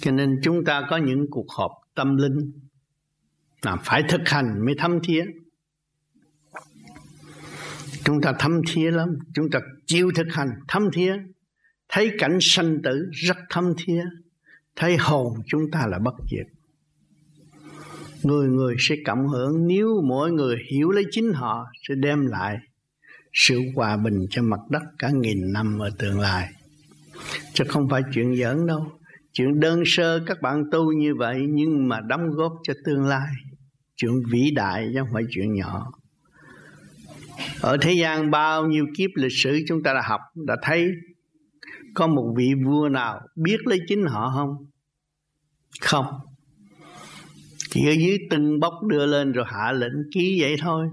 Cho 0.00 0.10
nên 0.10 0.40
chúng 0.42 0.64
ta 0.64 0.86
có 0.90 0.96
những 0.96 1.26
cuộc 1.30 1.46
họp 1.50 1.79
tâm 2.00 2.16
linh, 2.16 2.52
là 3.62 3.76
phải 3.84 4.02
thực 4.08 4.20
hành 4.24 4.64
mới 4.66 4.74
thấm 4.78 4.98
thía 5.04 5.24
chúng 8.04 8.20
ta 8.20 8.32
thấm 8.38 8.60
thía 8.68 8.90
lắm, 8.90 9.08
chúng 9.34 9.50
ta 9.50 9.60
chịu 9.86 10.10
thực 10.14 10.26
hành 10.30 10.48
thấm 10.68 10.82
thía 10.92 11.16
thấy 11.88 12.10
cảnh 12.18 12.38
sanh 12.40 12.82
tử 12.82 13.10
rất 13.12 13.36
thấm 13.50 13.64
thía 13.78 14.04
thấy 14.76 14.96
hồn 14.96 15.34
chúng 15.46 15.70
ta 15.72 15.86
là 15.86 15.98
bất 15.98 16.14
diệt. 16.30 16.46
Người 18.22 18.48
người 18.48 18.76
sẽ 18.78 18.94
cảm 19.04 19.26
hưởng 19.26 19.66
nếu 19.66 20.02
mỗi 20.08 20.32
người 20.32 20.56
hiểu 20.72 20.90
lấy 20.90 21.04
chính 21.10 21.32
họ, 21.32 21.66
sẽ 21.88 21.94
đem 21.94 22.26
lại 22.26 22.56
sự 23.32 23.60
hòa 23.74 23.96
bình 23.96 24.26
cho 24.30 24.42
mặt 24.42 24.60
đất 24.70 24.82
cả 24.98 25.10
nghìn 25.14 25.52
năm 25.52 25.78
ở 25.78 25.90
tương 25.98 26.20
lai. 26.20 26.52
Chứ 27.52 27.64
không 27.68 27.88
phải 27.88 28.02
chuyện 28.14 28.36
giỡn 28.36 28.66
đâu 28.66 28.99
chuyện 29.40 29.60
đơn 29.60 29.82
sơ 29.86 30.20
các 30.26 30.42
bạn 30.42 30.64
tu 30.70 30.92
như 30.92 31.14
vậy 31.14 31.46
nhưng 31.48 31.88
mà 31.88 32.00
đóng 32.00 32.30
góp 32.30 32.52
cho 32.62 32.74
tương 32.84 33.04
lai. 33.04 33.28
Chuyện 33.96 34.22
vĩ 34.30 34.50
đại 34.50 34.90
chứ 34.92 35.00
không 35.00 35.08
phải 35.12 35.22
chuyện 35.30 35.54
nhỏ. 35.54 35.92
Ở 37.60 37.76
thế 37.80 37.92
gian 37.92 38.30
bao 38.30 38.66
nhiêu 38.66 38.86
kiếp 38.96 39.10
lịch 39.14 39.32
sử 39.32 39.60
chúng 39.68 39.82
ta 39.82 39.94
đã 39.94 40.02
học, 40.04 40.20
đã 40.34 40.56
thấy 40.62 40.90
có 41.94 42.06
một 42.06 42.34
vị 42.36 42.52
vua 42.64 42.88
nào 42.88 43.20
biết 43.36 43.66
lấy 43.66 43.78
chính 43.88 44.02
họ 44.06 44.32
không? 44.36 44.66
Không. 45.80 46.06
Chỉ 47.70 47.88
ở 47.88 47.92
dưới 47.92 48.18
từng 48.30 48.60
bốc 48.60 48.74
đưa 48.88 49.06
lên 49.06 49.32
rồi 49.32 49.44
hạ 49.48 49.72
lệnh 49.72 50.10
ký 50.12 50.40
vậy 50.40 50.56
thôi, 50.60 50.86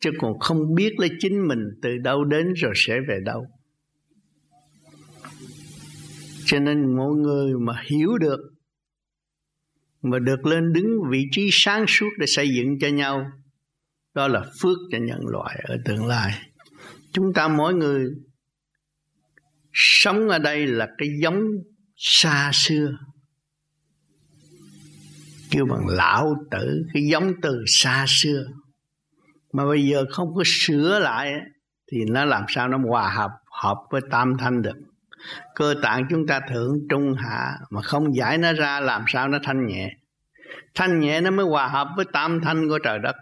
chứ 0.00 0.10
còn 0.18 0.38
không 0.38 0.74
biết 0.74 1.00
lấy 1.00 1.10
chính 1.18 1.48
mình 1.48 1.60
từ 1.82 1.96
đâu 1.98 2.24
đến 2.24 2.52
rồi 2.52 2.72
sẽ 2.76 3.00
về 3.08 3.18
đâu 3.24 3.46
cho 6.46 6.58
nên 6.58 6.96
mọi 6.96 7.14
người 7.14 7.54
mà 7.54 7.82
hiểu 7.86 8.18
được, 8.18 8.40
mà 10.02 10.18
được 10.18 10.46
lên 10.46 10.72
đứng 10.72 10.86
vị 11.10 11.24
trí 11.30 11.48
sáng 11.52 11.84
suốt 11.88 12.08
để 12.18 12.26
xây 12.26 12.48
dựng 12.48 12.78
cho 12.78 12.88
nhau, 12.88 13.30
đó 14.14 14.28
là 14.28 14.44
phước 14.60 14.78
cho 14.92 14.98
nhân 14.98 15.20
loại 15.26 15.60
ở 15.64 15.76
tương 15.84 16.06
lai. 16.06 16.42
Chúng 17.12 17.32
ta 17.32 17.48
mỗi 17.48 17.74
người 17.74 18.10
sống 19.72 20.28
ở 20.28 20.38
đây 20.38 20.66
là 20.66 20.88
cái 20.98 21.08
giống 21.22 21.40
xa 21.96 22.50
xưa, 22.54 22.98
kêu 25.50 25.66
bằng 25.66 25.86
lão 25.86 26.34
tử, 26.50 26.82
cái 26.94 27.02
giống 27.10 27.32
từ 27.42 27.64
xa 27.66 28.04
xưa. 28.08 28.46
Mà 29.52 29.66
bây 29.66 29.86
giờ 29.88 30.04
không 30.10 30.34
có 30.34 30.42
sửa 30.46 30.98
lại 30.98 31.32
thì 31.92 31.98
nó 32.10 32.24
làm 32.24 32.44
sao 32.48 32.68
nó 32.68 32.78
hòa 32.88 33.14
hợp 33.14 33.30
hợp 33.62 33.76
với 33.90 34.00
tam 34.10 34.32
thanh 34.38 34.62
được 34.62 34.76
cơ 35.54 35.74
tạng 35.82 36.06
chúng 36.10 36.26
ta 36.26 36.40
thượng 36.50 36.78
trung 36.90 37.14
hạ, 37.14 37.58
mà 37.70 37.82
không 37.82 38.16
giải 38.16 38.38
nó 38.38 38.52
ra, 38.52 38.80
làm 38.80 39.04
sao 39.08 39.28
nó 39.28 39.38
thanh 39.42 39.66
nhẹ? 39.66 39.96
Thanh 40.74 41.00
nhẹ 41.00 41.20
nó 41.20 41.30
mới 41.30 41.46
hòa 41.46 41.68
hợp 41.68 41.88
với 41.96 42.04
tam 42.12 42.40
thanh 42.40 42.68
của 42.68 42.78
trời 42.78 42.98
đất. 42.98 43.16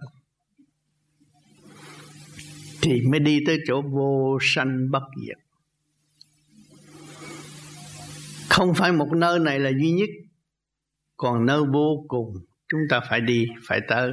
Thì 2.82 3.00
mới 3.10 3.20
đi 3.20 3.40
tới 3.46 3.58
chỗ 3.66 3.82
vô 3.82 4.38
sanh 4.40 4.90
bất 4.90 5.02
diệt. 5.26 5.36
Không 8.48 8.74
phải 8.74 8.92
một 8.92 9.08
nơi 9.16 9.38
này 9.38 9.60
là 9.60 9.70
duy 9.70 9.92
nhất, 9.92 10.08
còn 11.16 11.46
nơi 11.46 11.62
vô 11.72 12.04
cùng 12.08 12.34
chúng 12.68 12.80
ta 12.90 13.00
phải 13.08 13.20
đi, 13.20 13.46
phải 13.68 13.80
tới. 13.88 14.12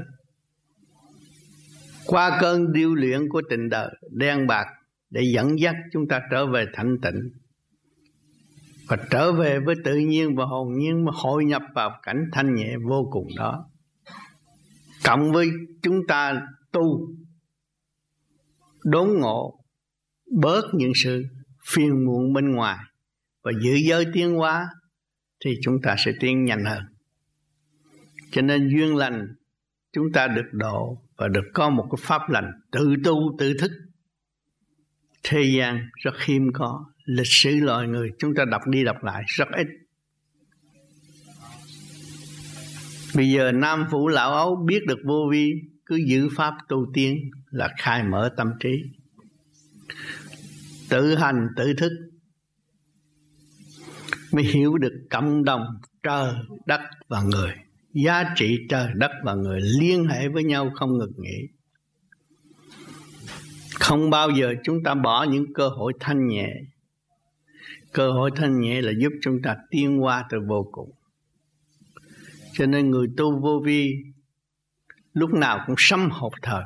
Qua 2.05 2.38
cơn 2.41 2.74
điêu 2.74 2.95
luyện 2.95 3.29
của 3.29 3.41
tình 3.50 3.69
đời, 3.69 3.89
đen 4.12 4.48
bạc, 4.48 4.65
để 5.10 5.21
dẫn 5.33 5.60
dắt 5.60 5.75
chúng 5.93 6.07
ta 6.07 6.21
trở 6.31 6.45
về 6.45 6.65
thanh 6.74 6.98
tịnh 7.01 7.29
và 8.91 8.98
trở 9.12 9.33
về 9.33 9.60
với 9.60 9.75
tự 9.83 9.95
nhiên 9.95 10.36
và 10.36 10.45
hồn 10.45 10.74
nhiên 10.77 11.05
mà 11.05 11.12
hội 11.15 11.45
nhập 11.45 11.62
vào 11.75 12.00
cảnh 12.03 12.24
thanh 12.31 12.55
nhẹ 12.55 12.75
vô 12.89 13.07
cùng 13.12 13.27
đó. 13.38 13.65
Cộng 15.05 15.31
với 15.31 15.50
chúng 15.81 16.07
ta 16.07 16.41
tu, 16.71 17.07
đốn 18.83 19.10
ngộ, 19.19 19.60
bớt 20.41 20.65
những 20.74 20.91
sự 20.95 21.24
phiền 21.67 22.05
muộn 22.05 22.33
bên 22.33 22.51
ngoài 22.51 22.77
và 23.43 23.51
giữ 23.63 23.75
giới 23.88 24.05
tiến 24.13 24.36
hóa 24.36 24.69
thì 25.45 25.51
chúng 25.62 25.75
ta 25.83 25.95
sẽ 25.98 26.12
tiến 26.19 26.45
nhanh 26.45 26.65
hơn. 26.65 26.83
Cho 28.31 28.41
nên 28.41 28.69
duyên 28.69 28.95
lành, 28.95 29.27
chúng 29.93 30.12
ta 30.13 30.27
được 30.27 30.50
độ 30.51 30.98
và 31.17 31.27
được 31.27 31.50
có 31.53 31.69
một 31.69 31.88
cái 31.91 32.05
pháp 32.07 32.29
lành 32.29 32.51
tự 32.71 32.95
tu, 33.03 33.15
tự 33.39 33.53
thức 33.60 33.71
thế 35.23 35.43
gian 35.57 35.89
rất 35.95 36.13
hiếm 36.25 36.49
có, 36.53 36.85
lịch 37.05 37.27
sử 37.27 37.55
loài 37.55 37.87
người 37.87 38.09
chúng 38.19 38.35
ta 38.35 38.45
đọc 38.45 38.61
đi 38.67 38.83
đọc 38.83 39.03
lại 39.03 39.23
rất 39.27 39.47
ít. 39.51 39.67
Bây 43.15 43.31
giờ 43.31 43.51
nam 43.51 43.85
phủ 43.91 44.07
lão 44.07 44.33
ấu 44.33 44.55
biết 44.65 44.85
được 44.87 44.99
vô 45.05 45.27
vi, 45.31 45.53
cứ 45.85 45.95
giữ 46.07 46.29
pháp 46.35 46.53
tu 46.69 46.91
tiên 46.93 47.31
là 47.49 47.69
khai 47.77 48.03
mở 48.03 48.29
tâm 48.37 48.47
trí. 48.59 48.69
Tự 50.89 51.15
hành 51.15 51.47
tự 51.55 51.73
thức 51.73 51.91
mới 54.31 54.43
hiểu 54.43 54.77
được 54.77 54.93
cộng 55.09 55.43
đồng 55.43 55.65
trời 56.03 56.33
đất 56.65 56.81
và 57.07 57.21
người, 57.21 57.53
giá 57.93 58.23
trị 58.35 58.57
trời 58.69 58.87
đất 58.95 59.11
và 59.23 59.33
người 59.33 59.61
liên 59.79 60.07
hệ 60.07 60.27
với 60.27 60.43
nhau 60.43 60.71
không 60.75 60.97
ngừng 60.97 61.13
nghỉ 61.17 61.47
không 63.91 64.10
bao 64.10 64.29
giờ 64.29 64.53
chúng 64.63 64.83
ta 64.83 64.93
bỏ 64.93 65.24
những 65.24 65.53
cơ 65.53 65.67
hội 65.67 65.93
thanh 66.00 66.27
nhẹ. 66.27 66.48
Cơ 67.93 68.12
hội 68.12 68.31
thanh 68.36 68.60
nhẹ 68.60 68.81
là 68.81 68.91
giúp 68.98 69.10
chúng 69.21 69.41
ta 69.43 69.57
tiến 69.69 70.03
qua 70.03 70.25
từ 70.29 70.38
vô 70.48 70.69
cùng. 70.71 70.91
Cho 72.53 72.65
nên 72.65 72.91
người 72.91 73.07
tu 73.17 73.39
vô 73.39 73.62
vi 73.65 73.95
lúc 75.13 75.33
nào 75.33 75.63
cũng 75.67 75.75
sắm 75.77 76.10
hộp 76.12 76.31
thờ. 76.41 76.63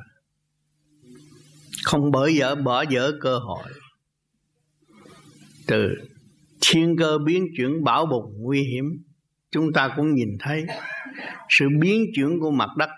Không 1.84 2.12
bởi 2.12 2.36
dở, 2.36 2.56
bỏ 2.56 2.82
dở 2.82 3.12
cơ 3.22 3.38
hội. 3.38 3.70
Từ 5.68 5.90
thiên 6.62 6.96
cơ 6.98 7.18
biến 7.18 7.48
chuyển 7.58 7.84
bảo 7.84 8.06
bùng 8.06 8.34
nguy 8.38 8.64
hiểm, 8.64 9.04
chúng 9.52 9.74
ta 9.74 9.94
cũng 9.96 10.14
nhìn 10.14 10.38
thấy 10.40 10.66
sự 11.50 11.66
biến 11.80 12.06
chuyển 12.16 12.40
của 12.40 12.52
mặt 12.52 12.70
đất 12.78 12.90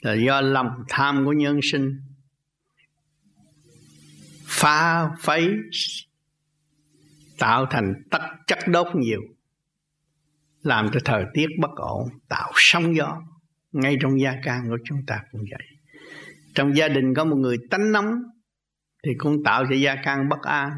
là 0.00 0.14
do 0.14 0.40
lòng 0.40 0.68
tham 0.88 1.24
của 1.24 1.32
nhân 1.32 1.60
sinh 1.62 2.00
pha 4.64 5.08
phấy, 5.20 5.50
tạo 7.38 7.66
thành 7.70 7.94
tất 8.10 8.22
chất 8.46 8.58
đốt 8.66 8.86
nhiều, 8.94 9.20
làm 10.62 10.90
cho 10.92 11.00
thời 11.04 11.24
tiết 11.34 11.46
bất 11.60 11.70
ổn, 11.76 12.08
tạo 12.28 12.52
sóng 12.54 12.96
gió. 12.96 13.22
Ngay 13.72 13.96
trong 14.00 14.20
gia 14.20 14.32
can 14.44 14.68
của 14.68 14.78
chúng 14.84 14.98
ta 15.06 15.20
cũng 15.32 15.40
vậy. 15.50 15.66
Trong 16.54 16.76
gia 16.76 16.88
đình 16.88 17.14
có 17.14 17.24
một 17.24 17.36
người 17.36 17.56
tánh 17.70 17.92
nóng, 17.92 18.22
thì 19.04 19.10
cũng 19.18 19.44
tạo 19.44 19.64
cho 19.70 19.76
gia 19.76 19.96
can 19.96 20.28
bất 20.28 20.42
an, 20.42 20.70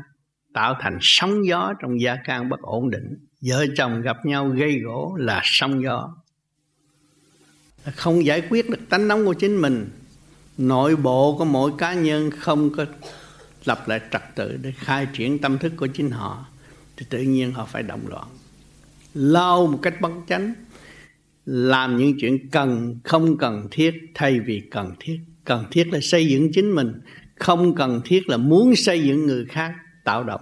tạo 0.55 0.77
thành 0.81 0.99
sóng 1.01 1.47
gió 1.47 1.73
trong 1.81 2.01
gia 2.01 2.17
can 2.25 2.49
bất 2.49 2.61
ổn 2.61 2.91
định. 2.91 3.27
Vợ 3.41 3.67
chồng 3.77 4.03
gặp 4.03 4.17
nhau 4.25 4.49
gây 4.49 4.81
gỗ 4.81 5.17
là 5.19 5.41
sóng 5.45 5.83
gió. 5.83 6.17
Không 7.85 8.25
giải 8.25 8.43
quyết 8.51 8.71
được 8.71 8.89
tánh 8.89 9.09
nóng 9.09 9.25
của 9.25 9.35
chính 9.35 9.57
mình, 9.57 9.91
nội 10.59 10.97
bộ 10.97 11.39
của 11.39 11.45
mỗi 11.45 11.73
cá 11.79 11.95
nhân 11.95 12.31
không 12.31 12.71
có 12.77 12.87
lập 13.69 13.89
lại 13.89 14.01
trật 14.13 14.23
tự 14.35 14.59
để 14.63 14.73
khai 14.77 15.07
triển 15.13 15.39
tâm 15.39 15.59
thức 15.59 15.73
của 15.77 15.87
chính 15.87 16.11
họ, 16.11 16.47
thì 16.97 17.07
tự 17.11 17.19
nhiên 17.19 17.53
họ 17.53 17.65
phải 17.65 17.83
động 17.83 18.09
loạn. 18.09 18.29
Lao 19.15 19.67
một 19.67 19.79
cách 19.83 20.01
bất 20.01 20.13
chánh, 20.29 20.55
làm 21.47 21.97
những 21.97 22.21
chuyện 22.21 22.49
cần, 22.51 22.99
không 23.05 23.37
cần 23.37 23.69
thiết, 23.71 23.95
thay 24.15 24.41
vì 24.41 24.63
cần 24.71 24.95
thiết. 25.01 25.21
Cần 25.45 25.65
thiết 25.71 25.93
là 25.93 25.99
xây 26.03 26.27
dựng 26.27 26.53
chính 26.53 26.71
mình, 26.75 26.93
không 27.35 27.75
cần 27.75 28.01
thiết 28.05 28.29
là 28.29 28.37
muốn 28.37 28.77
xây 28.77 29.05
dựng 29.05 29.27
người 29.27 29.45
khác, 29.45 29.73
tạo 30.05 30.25
động. 30.25 30.41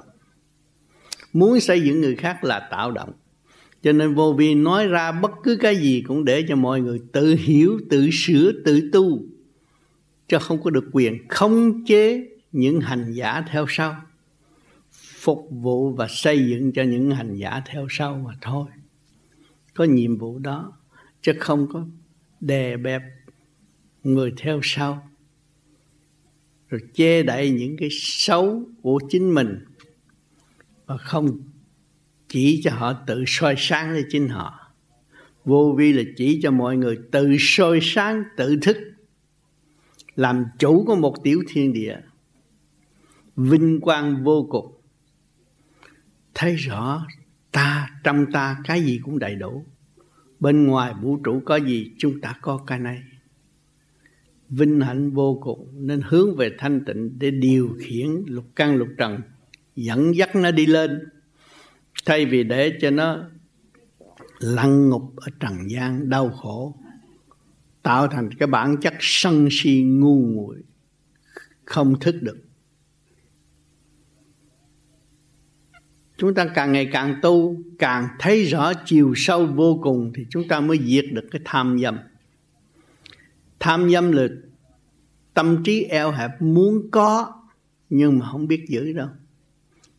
Muốn 1.32 1.60
xây 1.60 1.80
dựng 1.80 2.00
người 2.00 2.16
khác 2.16 2.44
là 2.44 2.68
tạo 2.70 2.90
động. 2.90 3.12
Cho 3.82 3.92
nên 3.92 4.14
vô 4.14 4.32
vi 4.32 4.54
nói 4.54 4.86
ra 4.86 5.12
bất 5.12 5.30
cứ 5.42 5.56
cái 5.56 5.76
gì 5.76 6.02
cũng 6.08 6.24
để 6.24 6.44
cho 6.48 6.56
mọi 6.56 6.80
người 6.80 7.00
tự 7.12 7.36
hiểu, 7.38 7.78
tự 7.90 8.10
sửa, 8.12 8.52
tự 8.64 8.90
tu, 8.92 9.22
cho 10.28 10.38
không 10.38 10.62
có 10.62 10.70
được 10.70 10.84
quyền 10.92 11.28
khống 11.28 11.84
chế 11.84 12.28
những 12.54 12.80
hành 12.80 13.12
giả 13.12 13.42
theo 13.50 13.66
sau. 13.68 14.02
Phục 14.92 15.48
vụ 15.50 15.92
và 15.92 16.08
xây 16.08 16.46
dựng 16.48 16.72
cho 16.72 16.82
những 16.82 17.10
hành 17.10 17.34
giả 17.34 17.62
theo 17.66 17.86
sau 17.90 18.16
mà 18.16 18.32
thôi. 18.40 18.66
Có 19.74 19.84
nhiệm 19.84 20.18
vụ 20.18 20.38
đó, 20.38 20.72
chứ 21.22 21.32
không 21.40 21.66
có 21.72 21.86
đè 22.40 22.76
bẹp 22.76 23.02
người 24.04 24.32
theo 24.36 24.60
sau. 24.62 25.08
Rồi 26.68 26.80
che 26.94 27.22
đậy 27.22 27.50
những 27.50 27.76
cái 27.76 27.88
xấu 27.92 28.62
của 28.82 29.00
chính 29.10 29.34
mình. 29.34 29.64
Và 30.86 30.96
không 30.96 31.38
chỉ 32.28 32.60
cho 32.64 32.70
họ 32.70 32.92
tự 33.06 33.24
soi 33.26 33.54
sáng 33.58 33.92
lên 33.92 34.06
chính 34.10 34.28
họ. 34.28 34.72
Vô 35.44 35.74
vi 35.78 35.92
là 35.92 36.02
chỉ 36.16 36.40
cho 36.42 36.50
mọi 36.50 36.76
người 36.76 36.98
tự 37.10 37.36
soi 37.38 37.78
sáng, 37.82 38.24
tự 38.36 38.56
thức. 38.62 38.76
Làm 40.16 40.44
chủ 40.58 40.84
của 40.86 40.96
một 40.96 41.24
tiểu 41.24 41.42
thiên 41.48 41.72
địa 41.72 41.96
vinh 43.36 43.80
quang 43.80 44.24
vô 44.24 44.46
cùng. 44.50 44.80
Thấy 46.34 46.56
rõ 46.56 47.06
ta, 47.52 47.90
trong 48.04 48.32
ta 48.32 48.56
cái 48.64 48.82
gì 48.82 49.00
cũng 49.04 49.18
đầy 49.18 49.34
đủ. 49.34 49.64
Bên 50.40 50.66
ngoài 50.66 50.94
vũ 51.02 51.16
trụ 51.24 51.42
có 51.44 51.56
gì, 51.56 51.92
chúng 51.98 52.20
ta 52.20 52.34
có 52.42 52.56
cái 52.66 52.78
này. 52.78 53.02
Vinh 54.48 54.80
hạnh 54.80 55.10
vô 55.10 55.40
cùng, 55.42 55.68
nên 55.72 56.00
hướng 56.04 56.36
về 56.36 56.50
thanh 56.58 56.84
tịnh 56.84 57.18
để 57.18 57.30
điều 57.30 57.76
khiển 57.80 58.24
lục 58.26 58.44
căn 58.56 58.76
lục 58.76 58.88
trần, 58.98 59.20
dẫn 59.76 60.16
dắt 60.16 60.36
nó 60.36 60.50
đi 60.50 60.66
lên. 60.66 61.08
Thay 62.04 62.26
vì 62.26 62.44
để 62.44 62.78
cho 62.80 62.90
nó 62.90 63.18
lăn 64.38 64.88
ngục 64.88 65.12
ở 65.16 65.28
trần 65.40 65.70
gian 65.70 66.10
đau 66.10 66.30
khổ, 66.30 66.76
tạo 67.82 68.08
thành 68.08 68.30
cái 68.38 68.46
bản 68.46 68.76
chất 68.80 68.94
sân 69.00 69.48
si 69.50 69.82
ngu 69.82 70.26
muội, 70.26 70.62
không 71.64 72.00
thức 72.00 72.14
được. 72.22 72.38
Chúng 76.16 76.34
ta 76.34 76.46
càng 76.54 76.72
ngày 76.72 76.88
càng 76.92 77.16
tu, 77.22 77.56
càng 77.78 78.08
thấy 78.18 78.44
rõ 78.44 78.72
chiều 78.84 79.12
sâu 79.16 79.46
vô 79.46 79.80
cùng 79.82 80.12
thì 80.14 80.26
chúng 80.30 80.48
ta 80.48 80.60
mới 80.60 80.78
diệt 80.84 81.04
được 81.12 81.24
cái 81.30 81.42
tham 81.44 81.78
dâm 81.82 81.98
tham 83.60 83.90
dâm 83.90 84.12
là 84.12 84.26
tâm 85.34 85.62
trí 85.64 85.84
eo 85.84 86.10
hẹp 86.10 86.42
muốn 86.42 86.90
có 86.90 87.32
nhưng 87.90 88.18
mà 88.18 88.26
không 88.30 88.48
biết 88.48 88.64
giữ 88.68 88.92
đâu. 88.92 89.08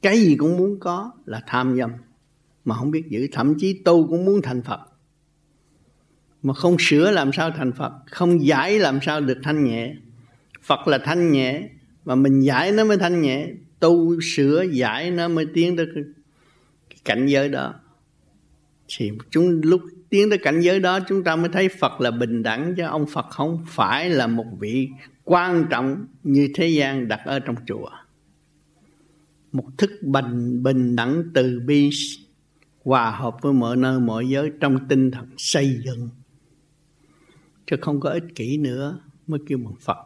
Cái 0.02 0.20
gì 0.20 0.36
cũng 0.36 0.58
muốn 0.58 0.80
có 0.80 1.12
là 1.26 1.42
tham 1.48 1.78
dâm 1.78 1.92
mà 2.66 2.76
không 2.76 2.92
biết 2.92 3.04
giữ. 3.10 3.28
Thậm 3.32 3.54
chí 3.60 3.82
tu 3.86 4.08
cũng 4.08 4.26
muốn 4.26 4.42
thành 4.42 4.62
phật, 4.62 4.80
mà 6.44 6.54
không 6.54 6.76
sửa 6.80 7.12
làm 7.12 7.32
sao 7.34 7.52
thành 7.52 7.72
phật, 7.72 7.94
không 8.06 8.46
giải 8.46 8.80
làm 8.80 9.00
sao 9.02 9.22
được 9.22 9.38
thanh 9.44 9.64
nhẹ. 9.64 9.96
Phật 10.62 10.88
là 10.88 10.98
thanh 10.98 11.32
nhẹ, 11.32 11.70
mà 12.06 12.16
mình 12.16 12.40
giải 12.40 12.72
nó 12.72 12.86
mới 12.86 12.98
thanh 12.98 13.22
nhẹ 13.22 13.48
tu 13.86 14.22
sửa 14.22 14.66
giải 14.72 15.12
nó 15.12 15.28
mới 15.28 15.46
tiến 15.54 15.78
tới 15.78 15.88
cái, 15.96 16.04
cái 16.90 17.00
cảnh 17.06 17.26
giới 17.28 17.50
đó. 17.50 17.74
Thì 18.98 19.12
chúng 19.30 19.62
lúc 19.64 19.82
tiến 20.10 20.30
tới 20.30 20.38
cảnh 20.38 20.62
giới 20.62 20.80
đó 20.80 21.00
chúng 21.08 21.24
ta 21.24 21.36
mới 21.36 21.50
thấy 21.50 21.70
Phật 21.70 22.02
là 22.02 22.12
bình 22.12 22.44
đẳng 22.44 22.74
chứ 22.78 22.84
ông 22.84 23.06
Phật 23.08 23.26
không 23.30 23.66
phải 23.68 24.10
là 24.10 24.28
một 24.28 24.46
vị 24.60 24.90
quan 25.24 25.66
trọng 25.70 26.06
như 26.24 26.50
thế 26.56 26.68
gian 26.68 27.08
đặt 27.08 27.20
ở 27.26 27.40
trong 27.40 27.56
chùa. 27.68 27.90
Một 29.52 29.66
thức 29.78 29.92
bình 30.02 30.64
bình 30.64 30.96
đẳng 30.96 31.24
từ 31.34 31.60
bi 31.66 31.90
hòa 32.84 33.12
hợp 33.12 33.38
với 33.42 33.54
mọi 33.54 33.78
nơi 33.78 34.00
mọi 34.00 34.30
giới 34.30 34.52
trong 34.60 34.88
tinh 34.88 35.12
thần 35.12 35.26
xây 35.38 35.80
dựng. 35.86 36.10
Chứ 37.68 37.76
không 37.82 38.00
có 38.00 38.10
ích 38.10 38.36
kỷ 38.36 38.58
nữa 38.58 39.00
mới 39.28 39.40
kêu 39.48 39.58
bằng 39.58 39.76
Phật 39.80 39.98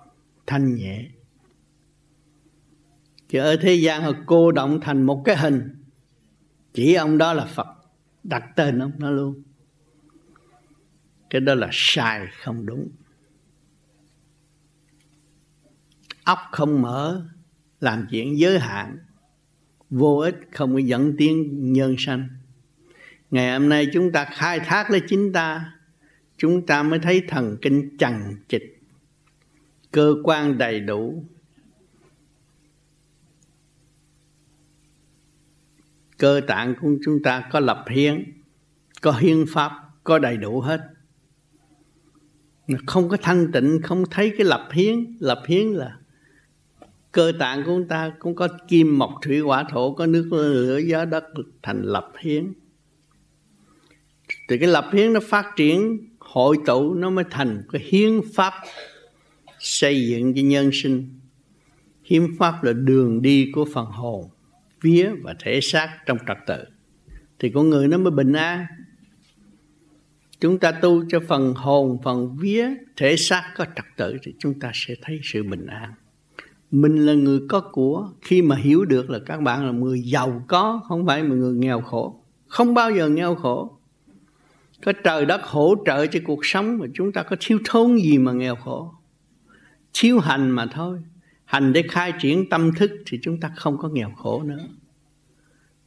thanh 0.47 0.75
nhẹ 0.75 1.09
chứ 3.29 3.39
ở 3.39 3.55
thế 3.55 3.73
gian 3.73 4.03
họ 4.03 4.11
cô 4.25 4.51
động 4.51 4.79
thành 4.81 5.03
một 5.03 5.21
cái 5.25 5.37
hình, 5.37 5.69
chỉ 6.73 6.93
ông 6.93 7.17
đó 7.17 7.33
là 7.33 7.45
Phật. 7.45 7.67
Đặt 8.23 8.43
tên 8.55 8.79
ông 8.79 8.91
đó 8.97 9.09
luôn. 9.09 9.43
Cái 11.29 11.41
đó 11.41 11.55
là 11.55 11.69
sai 11.71 12.27
không 12.43 12.65
đúng. 12.65 12.89
Óc 16.23 16.39
không 16.51 16.81
mở, 16.81 17.25
làm 17.79 18.07
chuyện 18.11 18.39
giới 18.39 18.59
hạn. 18.59 18.97
Vô 19.89 20.17
ích 20.17 20.35
không 20.51 20.73
có 20.73 20.79
dẫn 20.79 21.17
tiến 21.17 21.57
nhân 21.73 21.95
sanh. 21.97 22.27
Ngày 23.31 23.53
hôm 23.53 23.69
nay 23.69 23.87
chúng 23.93 24.11
ta 24.11 24.25
khai 24.25 24.59
thác 24.59 24.91
lấy 24.91 25.01
chính 25.07 25.33
ta, 25.33 25.73
chúng 26.37 26.65
ta 26.65 26.83
mới 26.83 26.99
thấy 26.99 27.23
thần 27.27 27.57
kinh 27.61 27.97
chằng 27.97 28.35
chịch 28.47 28.81
cơ 29.91 30.15
quan 30.23 30.57
đầy 30.57 30.79
đủ. 30.79 31.25
Cơ 36.19 36.41
tạng 36.47 36.75
của 36.81 36.87
chúng 37.05 37.23
ta 37.23 37.43
có 37.51 37.59
lập 37.59 37.85
hiến, 37.89 38.23
có 39.01 39.11
hiến 39.11 39.45
pháp, 39.49 39.71
có 40.03 40.19
đầy 40.19 40.37
đủ 40.37 40.61
hết. 40.61 40.81
Không 42.87 43.09
có 43.09 43.17
thanh 43.21 43.51
tịnh, 43.51 43.79
không 43.83 44.03
thấy 44.11 44.33
cái 44.37 44.45
lập 44.45 44.69
hiến. 44.71 45.17
Lập 45.19 45.43
hiến 45.47 45.67
là 45.67 45.97
cơ 47.11 47.31
tạng 47.39 47.63
của 47.63 47.71
chúng 47.71 47.87
ta 47.87 48.11
cũng 48.19 48.35
có 48.35 48.47
kim, 48.67 48.97
mộc, 48.97 49.09
thủy, 49.21 49.39
hỏa, 49.39 49.63
thổ, 49.71 49.93
có 49.93 50.05
nước, 50.05 50.27
lửa, 50.31 50.77
gió, 50.77 51.05
đất 51.05 51.23
thành 51.63 51.81
lập 51.81 52.11
hiến. 52.19 52.53
Thì 54.49 54.57
cái 54.57 54.67
lập 54.67 54.89
hiến 54.93 55.13
nó 55.13 55.19
phát 55.19 55.45
triển, 55.55 56.09
hội 56.19 56.57
tụ 56.65 56.93
nó 56.93 57.09
mới 57.09 57.25
thành 57.29 57.63
cái 57.71 57.81
hiến 57.85 58.21
pháp 58.33 58.53
xây 59.59 60.07
dựng 60.07 60.33
cho 60.35 60.41
nhân 60.41 60.69
sinh. 60.73 61.19
Hiến 62.03 62.27
pháp 62.39 62.63
là 62.63 62.73
đường 62.73 63.21
đi 63.21 63.51
của 63.53 63.65
phần 63.65 63.85
hồn 63.85 64.29
vía 64.81 65.11
và 65.21 65.35
thể 65.39 65.59
xác 65.61 65.97
trong 66.05 66.17
trật 66.27 66.37
tự. 66.47 66.63
Thì 67.39 67.49
con 67.49 67.69
người 67.69 67.87
nó 67.87 67.97
mới 67.97 68.11
bình 68.11 68.33
an. 68.33 68.65
Chúng 70.39 70.59
ta 70.59 70.71
tu 70.71 71.03
cho 71.09 71.19
phần 71.27 71.53
hồn, 71.53 71.97
phần 72.03 72.37
vía, 72.37 72.69
thể 72.97 73.17
xác 73.17 73.53
có 73.55 73.65
trật 73.75 73.85
tự 73.97 74.17
thì 74.23 74.33
chúng 74.39 74.59
ta 74.59 74.71
sẽ 74.73 74.95
thấy 75.01 75.19
sự 75.23 75.43
bình 75.43 75.65
an. 75.65 75.93
Mình 76.71 77.05
là 77.05 77.13
người 77.13 77.39
có 77.49 77.59
của, 77.59 78.09
khi 78.21 78.41
mà 78.41 78.55
hiểu 78.55 78.85
được 78.85 79.09
là 79.09 79.19
các 79.25 79.41
bạn 79.41 79.65
là 79.65 79.71
người 79.71 80.01
giàu 80.01 80.43
có, 80.47 80.81
không 80.87 81.05
phải 81.05 81.23
là 81.23 81.29
người 81.29 81.55
nghèo 81.55 81.81
khổ. 81.81 82.23
Không 82.47 82.73
bao 82.73 82.91
giờ 82.91 83.09
nghèo 83.09 83.35
khổ. 83.35 83.77
Có 84.83 84.93
trời 85.03 85.25
đất 85.25 85.41
hỗ 85.43 85.75
trợ 85.85 86.05
cho 86.05 86.19
cuộc 86.25 86.45
sống 86.45 86.77
mà 86.77 86.85
chúng 86.93 87.11
ta 87.11 87.23
có 87.23 87.35
thiếu 87.39 87.59
thốn 87.65 87.97
gì 87.97 88.17
mà 88.17 88.31
nghèo 88.31 88.55
khổ. 88.55 88.93
Thiếu 89.93 90.19
hành 90.19 90.51
mà 90.51 90.65
thôi 90.65 90.99
hành 91.49 91.73
để 91.73 91.83
khai 91.89 92.13
triển 92.21 92.49
tâm 92.49 92.71
thức 92.75 92.91
thì 93.05 93.19
chúng 93.21 93.39
ta 93.39 93.51
không 93.55 93.77
có 93.77 93.89
nghèo 93.89 94.11
khổ 94.11 94.43
nữa. 94.43 94.67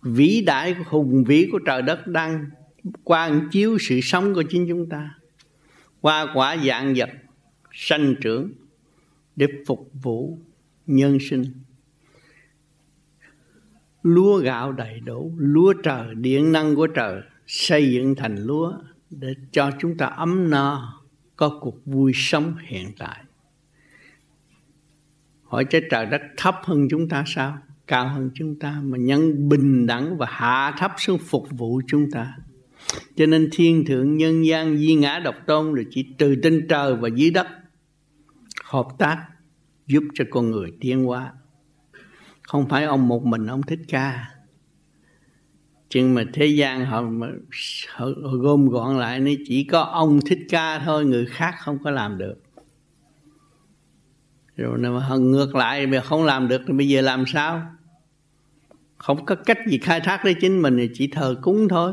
Vĩ 0.03 0.43
đại 0.47 0.75
hùng 0.87 1.25
vĩ 1.25 1.49
của 1.53 1.59
trời 1.59 1.83
đất 1.83 2.07
đang 2.07 2.45
quan 3.05 3.49
chiếu 3.51 3.79
sự 3.81 4.01
sống 4.03 4.35
của 4.35 4.43
chính 4.51 4.67
chúng 4.69 4.89
ta. 4.89 5.19
Qua 6.01 6.27
quả 6.35 6.57
dạng 6.67 6.95
vật, 6.97 7.11
sanh 7.73 8.15
trưởng 8.21 8.53
để 9.37 9.47
phục 9.67 9.91
vụ 10.03 10.39
nhân 10.87 11.19
sinh. 11.31 11.45
Lúa 14.03 14.39
gạo 14.39 14.73
đầy 14.73 15.01
đủ, 15.01 15.33
lúa 15.39 15.73
trời, 15.73 16.15
điện 16.15 16.53
năng 16.53 16.75
của 16.75 16.87
trời 16.87 17.23
xây 17.47 17.93
dựng 17.93 18.15
thành 18.15 18.37
lúa 18.37 18.73
để 19.11 19.35
cho 19.53 19.71
chúng 19.81 19.97
ta 19.97 20.07
ấm 20.07 20.51
no, 20.51 21.03
có 21.37 21.59
cuộc 21.61 21.87
vui 21.87 22.13
sống 22.15 22.55
hiện 22.67 22.93
tại 22.99 23.25
hỏi 25.53 25.65
trái 25.65 25.83
trời 25.91 26.07
đất 26.07 26.23
thấp 26.37 26.55
hơn 26.63 26.89
chúng 26.91 27.09
ta 27.09 27.25
sao? 27.27 27.59
Cao 27.87 28.09
hơn 28.09 28.31
chúng 28.35 28.59
ta 28.59 28.81
mà 28.83 28.99
nhân 28.99 29.49
bình 29.49 29.87
đẳng 29.87 30.19
và 30.19 30.27
hạ 30.31 30.75
thấp 30.79 30.93
xuống 30.99 31.19
phục 31.19 31.47
vụ 31.51 31.81
chúng 31.87 32.11
ta. 32.11 32.37
Cho 33.17 33.27
nên 33.27 33.49
thiên 33.53 33.85
thượng 33.85 34.17
nhân 34.17 34.47
gian 34.47 34.77
di 34.77 34.95
ngã 34.95 35.19
độc 35.19 35.35
tôn 35.47 35.75
là 35.75 35.83
chỉ 35.91 36.07
từ 36.19 36.35
trên 36.43 36.67
trời 36.69 36.97
và 36.97 37.09
dưới 37.09 37.31
đất 37.31 37.47
hợp 38.65 38.87
tác 38.99 39.27
giúp 39.87 40.05
cho 40.15 40.25
con 40.31 40.51
người 40.51 40.73
tiến 40.81 41.05
hóa. 41.05 41.33
Không 42.43 42.69
phải 42.69 42.85
ông 42.85 43.09
một 43.09 43.25
mình 43.25 43.47
ông 43.47 43.63
thích 43.63 43.81
ca. 43.89 44.29
Nhưng 45.95 46.15
mà 46.15 46.25
thế 46.33 46.47
gian 46.47 46.87
họ, 46.87 47.01
họ, 47.89 48.07
họ 48.07 48.33
gom 48.41 48.67
gọn 48.67 48.99
lại 48.99 49.21
nó 49.21 49.31
chỉ 49.47 49.65
có 49.65 49.81
ông 49.81 50.21
thích 50.27 50.41
ca 50.49 50.79
thôi 50.79 51.05
người 51.05 51.27
khác 51.27 51.55
không 51.59 51.79
có 51.83 51.91
làm 51.91 52.19
được 52.19 52.42
rồi 54.57 54.79
mà 54.79 55.17
ngược 55.17 55.55
lại 55.55 55.87
bây 55.87 56.01
không 56.01 56.25
làm 56.25 56.49
được 56.49 56.63
thì 56.67 56.73
bây 56.73 56.89
giờ 56.89 57.01
làm 57.01 57.25
sao? 57.27 57.63
Không 58.97 59.25
có 59.25 59.35
cách 59.35 59.59
gì 59.69 59.79
khai 59.79 60.01
thác 60.01 60.25
lấy 60.25 60.35
chính 60.35 60.63
mình 60.63 60.77
thì 60.77 60.91
chỉ 60.95 61.07
thờ 61.07 61.37
cúng 61.43 61.69
thôi. 61.69 61.93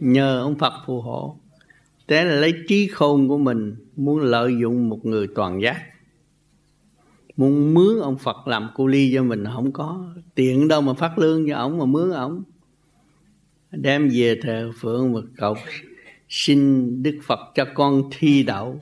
Nhờ 0.00 0.40
ông 0.40 0.58
Phật 0.58 0.72
phù 0.86 1.00
hộ. 1.00 1.36
Thế 2.08 2.24
là 2.24 2.34
lấy 2.34 2.54
trí 2.68 2.86
khôn 2.86 3.28
của 3.28 3.38
mình 3.38 3.76
muốn 3.96 4.20
lợi 4.20 4.56
dụng 4.60 4.88
một 4.88 5.06
người 5.06 5.28
toàn 5.34 5.62
giác. 5.62 5.82
Muốn 7.36 7.74
mướn 7.74 8.00
ông 8.02 8.18
Phật 8.18 8.48
làm 8.48 8.70
cu 8.74 8.86
ly 8.86 9.12
cho 9.14 9.22
mình 9.22 9.44
không 9.54 9.72
có 9.72 10.04
tiền 10.34 10.68
đâu 10.68 10.80
mà 10.80 10.94
phát 10.94 11.18
lương 11.18 11.48
cho 11.48 11.56
ổng 11.56 11.78
mà 11.78 11.84
mướn 11.84 12.10
ổng 12.10 12.42
đem 13.70 14.08
về 14.12 14.38
thờ 14.42 14.72
phượng 14.80 15.12
một 15.12 15.24
cậu, 15.36 15.56
xin 16.28 17.02
Đức 17.02 17.20
Phật 17.22 17.38
cho 17.54 17.64
con 17.74 18.02
thi 18.10 18.42
đậu 18.42 18.80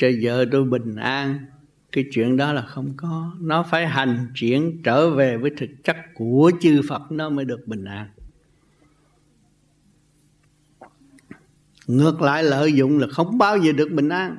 cho 0.00 0.08
vợ 0.22 0.44
tôi 0.52 0.64
bình 0.64 0.96
an. 0.96 1.38
Cái 1.92 2.04
chuyện 2.12 2.36
đó 2.36 2.52
là 2.52 2.62
không 2.62 2.92
có. 2.96 3.32
Nó 3.40 3.62
phải 3.62 3.86
hành 3.86 4.28
chuyển 4.34 4.82
trở 4.82 5.10
về 5.10 5.36
với 5.36 5.50
thực 5.56 5.70
chất 5.84 5.96
của 6.14 6.50
chư 6.60 6.80
Phật 6.88 7.02
nó 7.10 7.30
mới 7.30 7.44
được 7.44 7.66
bình 7.68 7.84
an. 7.84 8.08
Ngược 11.86 12.22
lại 12.22 12.42
lợi 12.42 12.72
dụng 12.72 12.98
là 12.98 13.06
không 13.10 13.38
bao 13.38 13.58
giờ 13.58 13.72
được 13.72 13.92
bình 13.92 14.08
an. 14.08 14.36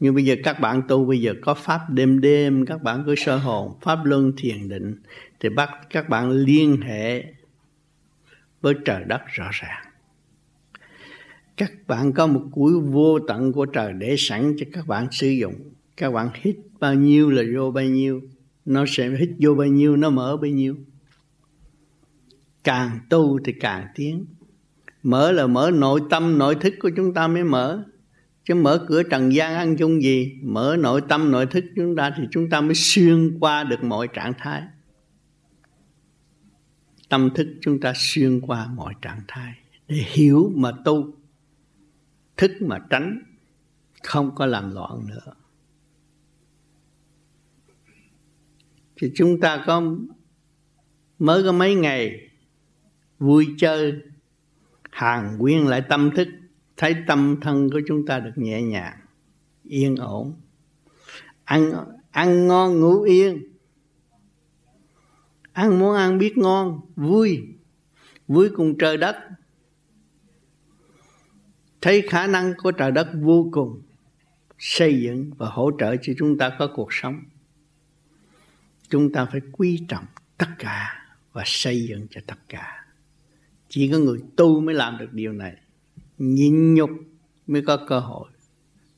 Nhưng 0.00 0.14
bây 0.14 0.24
giờ 0.24 0.36
các 0.44 0.60
bạn 0.60 0.82
tu, 0.88 1.04
bây 1.04 1.20
giờ 1.20 1.34
có 1.42 1.54
pháp 1.54 1.80
đêm 1.90 2.20
đêm, 2.20 2.66
các 2.66 2.82
bạn 2.82 3.02
cứ 3.06 3.14
sơ 3.14 3.36
hồn, 3.36 3.78
pháp 3.82 3.98
luân 4.04 4.32
thiền 4.36 4.68
định, 4.68 4.96
thì 5.40 5.48
bắt 5.48 5.70
các 5.90 6.08
bạn 6.08 6.30
liên 6.30 6.80
hệ 6.80 7.24
với 8.60 8.74
trời 8.84 9.04
đất 9.04 9.20
rõ 9.26 9.48
ràng 9.52 9.93
các 11.56 11.72
bạn 11.86 12.12
có 12.12 12.26
một 12.26 12.42
củi 12.52 12.80
vô 12.80 13.18
tận 13.28 13.52
của 13.52 13.66
trời 13.66 13.92
để 13.92 14.14
sẵn 14.18 14.54
cho 14.58 14.66
các 14.72 14.86
bạn 14.86 15.08
sử 15.10 15.28
dụng. 15.28 15.54
Các 15.96 16.10
bạn 16.10 16.30
hít 16.34 16.56
bao 16.80 16.94
nhiêu 16.94 17.30
là 17.30 17.42
vô 17.56 17.70
bao 17.70 17.84
nhiêu. 17.84 18.20
Nó 18.64 18.84
sẽ 18.88 19.10
hít 19.10 19.30
vô 19.38 19.54
bao 19.54 19.66
nhiêu, 19.66 19.96
nó 19.96 20.10
mở 20.10 20.36
bao 20.36 20.50
nhiêu. 20.50 20.76
Càng 22.64 22.98
tu 23.10 23.38
thì 23.44 23.52
càng 23.52 23.86
tiến. 23.94 24.26
Mở 25.02 25.32
là 25.32 25.46
mở 25.46 25.70
nội 25.74 26.00
tâm, 26.10 26.38
nội 26.38 26.54
thức 26.54 26.74
của 26.80 26.90
chúng 26.96 27.14
ta 27.14 27.28
mới 27.28 27.44
mở. 27.44 27.84
Chứ 28.44 28.54
mở 28.54 28.86
cửa 28.88 29.02
trần 29.02 29.34
gian 29.34 29.54
ăn 29.54 29.76
chung 29.76 30.02
gì? 30.02 30.32
Mở 30.42 30.76
nội 30.80 31.00
tâm, 31.08 31.30
nội 31.30 31.46
thức 31.46 31.64
chúng 31.76 31.96
ta 31.96 32.14
thì 32.16 32.22
chúng 32.30 32.50
ta 32.50 32.60
mới 32.60 32.74
xuyên 32.74 33.38
qua 33.40 33.64
được 33.64 33.84
mọi 33.84 34.08
trạng 34.08 34.32
thái. 34.38 34.62
Tâm 37.08 37.30
thức 37.34 37.46
chúng 37.60 37.80
ta 37.80 37.92
xuyên 37.96 38.40
qua 38.40 38.66
mọi 38.76 38.94
trạng 39.02 39.20
thái 39.28 39.52
để 39.88 39.96
hiểu 39.96 40.52
mà 40.56 40.72
tu 40.84 41.14
thức 42.36 42.52
mà 42.60 42.78
tránh, 42.90 43.22
không 44.02 44.34
có 44.34 44.46
làm 44.46 44.74
loạn 44.74 45.06
nữa. 45.06 45.34
Thì 48.96 49.12
chúng 49.14 49.40
ta 49.40 49.64
có 49.66 49.82
mới 51.18 51.42
có 51.42 51.52
mấy 51.52 51.74
ngày 51.74 52.30
vui 53.18 53.54
chơi 53.58 53.94
hàng 54.90 55.36
quyên 55.40 55.64
lại 55.64 55.82
tâm 55.88 56.10
thức, 56.16 56.28
thấy 56.76 56.96
tâm 57.06 57.36
thân 57.40 57.70
của 57.70 57.80
chúng 57.88 58.06
ta 58.06 58.20
được 58.20 58.32
nhẹ 58.36 58.62
nhàng, 58.62 58.98
yên 59.62 59.96
ổn. 59.96 60.40
Ăn 61.44 61.72
ăn 62.10 62.46
ngon, 62.46 62.80
ngủ 62.80 63.02
yên. 63.02 63.52
Ăn 65.52 65.78
muốn 65.78 65.96
ăn 65.96 66.18
biết 66.18 66.38
ngon, 66.38 66.80
vui. 66.96 67.42
Vui 68.28 68.50
cùng 68.56 68.78
trời 68.78 68.96
đất 68.96 69.16
thấy 71.84 72.02
khả 72.08 72.26
năng 72.26 72.54
của 72.62 72.72
trời 72.72 72.90
đất 72.90 73.08
vô 73.20 73.48
cùng 73.52 73.82
xây 74.58 75.02
dựng 75.02 75.30
và 75.36 75.48
hỗ 75.48 75.70
trợ 75.78 75.96
cho 76.02 76.12
chúng 76.18 76.38
ta 76.38 76.56
có 76.58 76.68
cuộc 76.74 76.88
sống. 76.90 77.20
Chúng 78.88 79.12
ta 79.12 79.24
phải 79.24 79.40
quý 79.52 79.84
trọng 79.88 80.04
tất 80.38 80.46
cả 80.58 81.06
và 81.32 81.42
xây 81.46 81.84
dựng 81.84 82.06
cho 82.10 82.20
tất 82.26 82.38
cả. 82.48 82.86
Chỉ 83.68 83.90
có 83.92 83.98
người 83.98 84.18
tu 84.36 84.60
mới 84.60 84.74
làm 84.74 84.98
được 84.98 85.12
điều 85.12 85.32
này. 85.32 85.56
Nhịn 86.18 86.74
nhục 86.74 86.90
mới 87.46 87.62
có 87.62 87.86
cơ 87.88 88.00
hội 88.00 88.30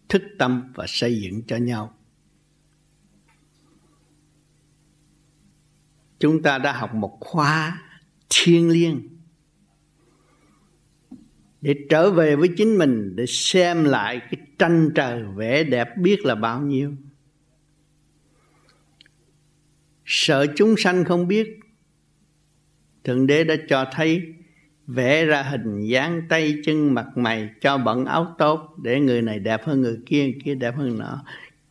thức 0.08 0.22
tâm 0.38 0.72
và 0.74 0.84
xây 0.88 1.20
dựng 1.20 1.42
cho 1.42 1.56
nhau. 1.56 1.94
Chúng 6.18 6.42
ta 6.42 6.58
đã 6.58 6.72
học 6.72 6.94
một 6.94 7.16
khóa 7.20 7.82
thiêng 8.28 8.68
liêng 8.68 9.15
để 11.66 11.74
trở 11.88 12.10
về 12.10 12.36
với 12.36 12.48
chính 12.56 12.78
mình, 12.78 13.16
để 13.16 13.26
xem 13.26 13.84
lại 13.84 14.20
cái 14.20 14.40
tranh 14.58 14.90
trời 14.94 15.22
vẻ 15.36 15.64
đẹp 15.64 15.96
biết 15.96 16.24
là 16.24 16.34
bao 16.34 16.60
nhiêu. 16.60 16.92
Sợ 20.04 20.46
chúng 20.56 20.74
sanh 20.78 21.04
không 21.04 21.28
biết. 21.28 21.60
Thượng 23.04 23.26
đế 23.26 23.44
đã 23.44 23.54
cho 23.68 23.84
thấy, 23.92 24.22
vẽ 24.86 25.24
ra 25.24 25.42
hình 25.42 25.80
dáng 25.80 26.22
tay 26.28 26.54
chân 26.64 26.94
mặt 26.94 27.06
mày 27.16 27.50
cho 27.60 27.78
bận 27.78 28.04
áo 28.04 28.34
tốt, 28.38 28.74
để 28.82 29.00
người 29.00 29.22
này 29.22 29.38
đẹp 29.38 29.64
hơn 29.64 29.80
người 29.80 29.98
kia 30.06 30.22
người 30.24 30.38
kia 30.44 30.54
đẹp 30.54 30.76
hơn 30.76 30.98
nọ. 30.98 31.24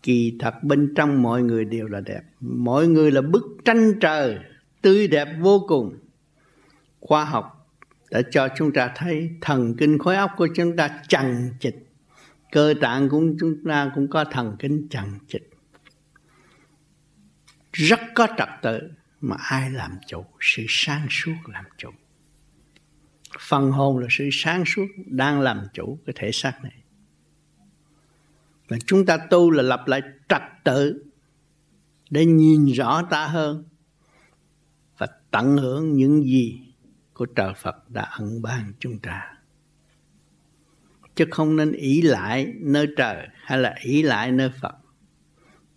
Kỳ 0.04 0.36
thật 0.40 0.64
bên 0.64 0.94
trong 0.96 1.22
mọi 1.22 1.44
người 1.44 1.66
đều 1.66 1.88
là 1.88 2.00
đẹp. 2.00 2.22
Mọi 2.40 2.88
người 2.88 3.12
là 3.12 3.22
bức 3.22 3.44
tranh 3.66 3.94
trời, 4.00 4.38
tươi 4.82 5.08
đẹp 5.08 5.28
vô 5.40 5.66
cùng. 5.68 5.98
Khoa 7.00 7.26
học 7.26 7.55
đã 8.12 8.22
cho 8.32 8.48
chúng 8.58 8.74
ta 8.74 8.92
thấy 8.96 9.30
thần 9.42 9.76
kinh 9.78 9.98
khối 9.98 10.16
óc 10.16 10.32
của 10.38 10.48
chúng 10.56 10.76
ta 10.76 11.02
chằng 11.08 11.50
chịch 11.60 11.88
cơ 12.52 12.74
tạng 12.82 13.10
của 13.10 13.22
chúng 13.40 13.56
ta 13.70 13.92
cũng 13.96 14.08
có 14.08 14.26
thần 14.26 14.56
kinh 14.60 14.88
chằng 14.90 15.20
chịch 15.28 15.50
rất 17.76 18.00
có 18.16 18.28
trật 18.38 18.50
tự 18.62 18.80
mà 19.22 19.36
ai 19.40 19.72
làm 19.72 19.98
chủ? 20.08 20.26
Sự 20.40 20.66
sáng 20.70 21.08
suốt 21.10 21.36
làm 21.48 21.66
chủ. 21.78 21.90
Phần 23.40 23.72
hồn 23.72 23.98
là 23.98 24.08
sự 24.10 24.30
sáng 24.32 24.64
suốt 24.66 24.86
đang 25.06 25.42
làm 25.42 25.68
chủ 25.74 26.00
cái 26.06 26.14
thể 26.20 26.32
xác 26.32 26.64
này. 26.64 26.76
Và 28.68 28.78
chúng 28.86 29.06
ta 29.06 29.18
tu 29.18 29.52
là 29.52 29.64
lập 29.64 29.84
lại 29.88 30.02
trật 30.30 30.42
tự 30.64 31.06
để 32.10 32.26
nhìn 32.26 32.66
rõ 32.66 33.02
ta 33.10 33.28
hơn 33.28 33.64
và 34.98 35.08
tận 35.32 35.58
hưởng 35.58 35.94
những 35.94 36.24
gì 36.24 36.60
của 37.16 37.26
trời 37.26 37.54
Phật 37.58 37.90
đã 37.90 38.02
ẩn 38.02 38.42
ban 38.42 38.74
chúng 38.80 39.00
ta. 39.00 39.34
Chứ 41.16 41.26
không 41.32 41.56
nên 41.56 41.72
ý 41.72 42.02
lại 42.02 42.54
nơi 42.60 42.88
trời 42.98 43.28
hay 43.34 43.58
là 43.58 43.76
ý 43.84 44.02
lại 44.02 44.32
nơi 44.32 44.50
Phật. 44.62 44.76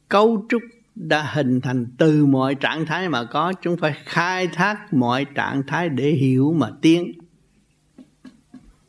Cấu 0.09 0.47
trúc 0.49 0.63
đã 0.95 1.23
hình 1.23 1.61
thành 1.61 1.87
từ 1.99 2.27
mọi 2.27 2.55
trạng 2.55 2.87
thái 2.87 3.09
mà 3.09 3.25
có, 3.25 3.53
chúng 3.63 3.77
phải 3.77 3.95
khai 4.05 4.47
thác 4.47 4.95
mọi 4.95 5.27
trạng 5.35 5.63
thái 5.67 5.89
để 5.89 6.11
hiểu 6.11 6.53
mà 6.53 6.71
tiến. 6.83 7.13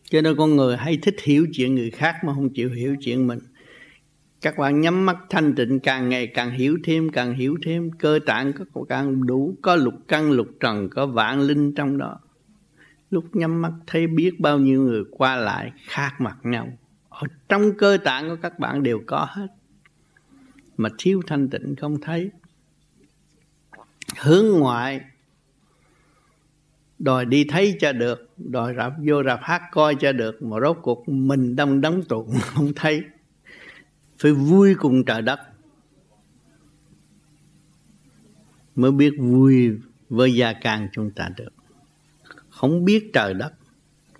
Cho 0.03 0.21
nên 0.21 0.35
con 0.37 0.55
người 0.55 0.77
hay 0.77 0.97
thích 0.97 1.15
hiểu 1.23 1.47
chuyện 1.53 1.75
người 1.75 1.91
khác 1.91 2.15
mà 2.23 2.33
không 2.33 2.49
chịu 2.49 2.69
hiểu 2.69 2.95
chuyện 3.01 3.27
mình. 3.27 3.39
Các 4.41 4.57
bạn 4.57 4.81
nhắm 4.81 5.05
mắt 5.05 5.17
thanh 5.29 5.55
tịnh, 5.55 5.79
càng 5.79 6.09
ngày 6.09 6.27
càng 6.27 6.51
hiểu 6.51 6.77
thêm, 6.83 7.09
càng 7.09 7.33
hiểu 7.33 7.57
thêm, 7.63 7.91
cơ 7.91 8.19
tạng 8.25 8.53
có 8.53 8.83
càng 8.89 9.25
đủ, 9.25 9.55
có 9.61 9.75
lục 9.75 9.95
căn, 10.07 10.31
lục 10.31 10.47
trần, 10.59 10.89
có 10.89 11.05
vạn 11.05 11.41
linh 11.41 11.73
trong 11.73 11.97
đó 11.97 12.19
lúc 13.09 13.35
nhắm 13.35 13.61
mắt 13.61 13.71
thấy 13.87 14.07
biết 14.07 14.39
bao 14.39 14.59
nhiêu 14.59 14.81
người 14.81 15.03
qua 15.11 15.35
lại 15.35 15.71
khác 15.85 16.15
mặt 16.19 16.37
nhau. 16.43 16.77
Ở 17.09 17.27
trong 17.49 17.77
cơ 17.77 17.97
tạng 18.03 18.29
của 18.29 18.35
các 18.41 18.59
bạn 18.59 18.83
đều 18.83 19.01
có 19.05 19.27
hết. 19.29 19.47
Mà 20.77 20.89
thiếu 20.97 21.21
thanh 21.27 21.49
tịnh 21.49 21.75
không 21.75 22.01
thấy. 22.01 22.31
Hướng 24.17 24.45
ngoại. 24.59 25.01
Đòi 26.99 27.25
đi 27.25 27.45
thấy 27.49 27.77
cho 27.79 27.93
được. 27.93 28.29
Đòi 28.37 28.73
rạp 28.77 28.93
vô 29.07 29.23
rạp 29.23 29.39
hát 29.43 29.61
coi 29.71 29.95
cho 29.95 30.11
được. 30.11 30.41
Mà 30.41 30.57
rốt 30.59 30.77
cuộc 30.81 31.09
mình 31.09 31.55
đông 31.55 31.81
đóng 31.81 32.03
tụng 32.03 32.33
không 32.41 32.73
thấy. 32.75 33.03
Phải 34.17 34.31
vui 34.31 34.75
cùng 34.75 35.05
trời 35.05 35.21
đất. 35.21 35.39
Mới 38.75 38.91
biết 38.91 39.11
vui 39.19 39.77
với 40.09 40.33
gia 40.33 40.53
can 40.53 40.87
chúng 40.91 41.11
ta 41.11 41.29
được 41.37 41.58
không 42.59 42.85
biết 42.85 43.13
trời 43.13 43.33
đất, 43.33 43.53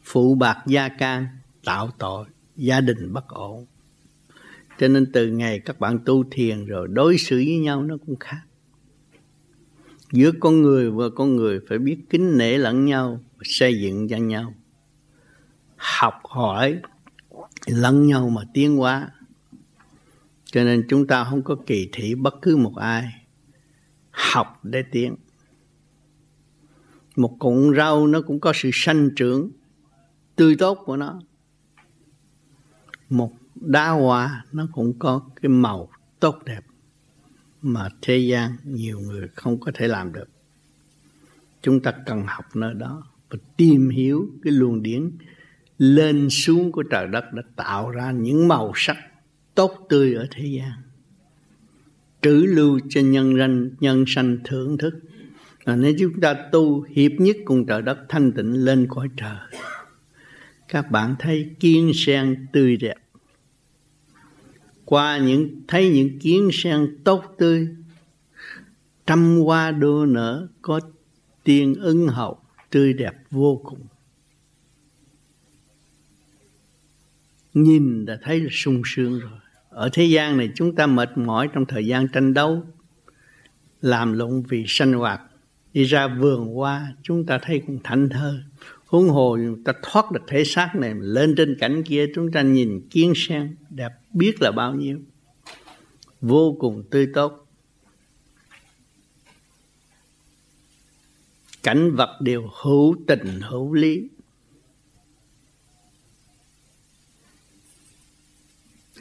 phụ 0.03 0.35
bạc 0.35 0.57
gia 0.65 0.89
can, 0.89 1.27
tạo 1.65 1.89
tội, 1.97 2.25
gia 2.55 2.81
đình 2.81 3.13
bất 3.13 3.27
ổn. 3.27 3.65
Cho 4.79 4.87
nên 4.87 5.11
từ 5.11 5.27
ngày 5.27 5.59
các 5.59 5.79
bạn 5.79 5.99
tu 6.05 6.23
thiền 6.31 6.65
rồi 6.65 6.87
đối 6.87 7.17
xử 7.17 7.35
với 7.35 7.57
nhau 7.57 7.83
nó 7.83 7.97
cũng 8.05 8.15
khác. 8.15 8.41
Giữa 10.11 10.31
con 10.39 10.61
người 10.61 10.91
và 10.91 11.05
con 11.15 11.35
người 11.35 11.59
phải 11.69 11.77
biết 11.77 11.97
kính 12.09 12.37
nể 12.37 12.57
lẫn 12.57 12.85
nhau 12.85 13.19
xây 13.41 13.81
dựng 13.81 14.07
cho 14.07 14.17
nhau. 14.17 14.53
Học 15.77 16.13
hỏi 16.23 16.79
lẫn 17.65 18.07
nhau 18.07 18.29
mà 18.29 18.41
tiến 18.53 18.77
hóa. 18.77 19.11
Cho 20.45 20.63
nên 20.63 20.85
chúng 20.89 21.07
ta 21.07 21.23
không 21.23 21.43
có 21.43 21.55
kỳ 21.65 21.89
thị 21.91 22.15
bất 22.15 22.35
cứ 22.41 22.57
một 22.57 22.75
ai. 22.75 23.25
Học 24.11 24.59
để 24.63 24.83
tiến 24.91 25.15
một 27.19 27.35
cọng 27.39 27.73
rau 27.75 28.07
nó 28.07 28.21
cũng 28.21 28.39
có 28.39 28.51
sự 28.55 28.69
sanh 28.73 29.09
trưởng 29.15 29.51
tươi 30.35 30.55
tốt 30.55 30.75
của 30.85 30.97
nó. 30.97 31.21
Một 33.09 33.31
đá 33.55 33.89
hoa 33.89 34.45
nó 34.51 34.67
cũng 34.71 34.99
có 34.99 35.21
cái 35.41 35.49
màu 35.49 35.89
tốt 36.19 36.39
đẹp 36.45 36.61
mà 37.61 37.89
thế 38.01 38.17
gian 38.17 38.51
nhiều 38.63 38.99
người 38.99 39.27
không 39.35 39.59
có 39.59 39.71
thể 39.75 39.87
làm 39.87 40.13
được. 40.13 40.29
Chúng 41.61 41.79
ta 41.79 41.93
cần 42.05 42.23
học 42.27 42.45
nơi 42.55 42.73
đó 42.73 43.03
và 43.29 43.37
tìm 43.57 43.89
hiểu 43.89 44.29
cái 44.43 44.53
luồng 44.53 44.83
điển 44.83 45.11
lên 45.77 46.27
xuống 46.29 46.71
của 46.71 46.83
trời 46.83 47.07
đất 47.07 47.33
đã 47.33 47.41
tạo 47.55 47.89
ra 47.89 48.11
những 48.11 48.47
màu 48.47 48.71
sắc 48.75 48.97
tốt 49.55 49.85
tươi 49.89 50.13
ở 50.13 50.27
thế 50.31 50.45
gian. 50.45 50.71
Trữ 52.21 52.45
lưu 52.47 52.79
cho 52.89 53.01
nhân 53.01 53.37
danh 53.37 53.69
nhân 53.79 54.03
sanh 54.07 54.37
thưởng 54.43 54.77
thức 54.77 54.99
và 55.63 55.75
nếu 55.75 55.93
chúng 55.99 56.21
ta 56.21 56.33
tu, 56.51 56.81
hiệp 56.81 57.11
nhất 57.11 57.37
cùng 57.45 57.65
trời 57.65 57.81
đất 57.81 57.97
thanh 58.09 58.31
tịnh 58.31 58.65
lên 58.65 58.87
cõi 58.89 59.09
trời. 59.17 59.37
Các 60.67 60.91
bạn 60.91 61.15
thấy 61.19 61.55
kiến 61.59 61.91
sen 61.95 62.47
tươi 62.53 62.77
đẹp. 62.77 62.95
Qua 64.85 65.17
những, 65.17 65.61
thấy 65.67 65.89
những 65.89 66.19
kiến 66.19 66.49
sen 66.53 66.97
tốt 67.03 67.35
tươi, 67.37 67.67
trăm 69.05 69.39
hoa 69.39 69.71
đua 69.71 70.05
nở 70.05 70.47
có 70.61 70.79
tiên 71.43 71.75
ưng 71.75 72.07
hậu, 72.07 72.39
tươi 72.69 72.93
đẹp 72.93 73.13
vô 73.31 73.61
cùng. 73.63 73.79
Nhìn 77.53 78.05
đã 78.05 78.19
thấy 78.21 78.39
là 78.39 78.49
sung 78.51 78.81
sướng 78.85 79.19
rồi. 79.19 79.39
Ở 79.69 79.89
thế 79.93 80.03
gian 80.05 80.37
này 80.37 80.51
chúng 80.55 80.75
ta 80.75 80.87
mệt 80.87 81.17
mỏi 81.17 81.49
trong 81.53 81.65
thời 81.65 81.85
gian 81.85 82.07
tranh 82.07 82.33
đấu, 82.33 82.63
làm 83.81 84.13
lộn 84.13 84.43
vì 84.49 84.65
sanh 84.67 84.93
hoạt 84.93 85.21
đi 85.79 85.85
ra 85.85 86.07
vườn 86.07 86.47
hoa 86.47 86.93
chúng 87.03 87.25
ta 87.25 87.39
thấy 87.41 87.61
cũng 87.67 87.79
thảnh 87.83 88.09
thơ 88.09 88.43
huống 88.85 89.09
hồ 89.09 89.37
chúng 89.37 89.63
ta 89.63 89.73
thoát 89.81 90.11
được 90.11 90.21
thể 90.27 90.43
xác 90.43 90.71
này, 90.75 90.93
lên 90.99 91.35
trên 91.37 91.57
cảnh 91.59 91.83
kia, 91.83 92.05
chúng 92.15 92.31
ta 92.31 92.41
nhìn 92.41 92.87
kiến 92.89 93.13
sen 93.15 93.55
đẹp 93.69 93.91
biết 94.13 94.41
là 94.41 94.51
bao 94.51 94.75
nhiêu. 94.75 94.99
Vô 96.21 96.55
cùng 96.59 96.83
tươi 96.91 97.07
tốt. 97.13 97.47
Cảnh 101.63 101.95
vật 101.95 102.17
đều 102.21 102.49
hữu 102.61 102.95
tình, 103.07 103.41
hữu 103.41 103.73
lý. 103.73 104.07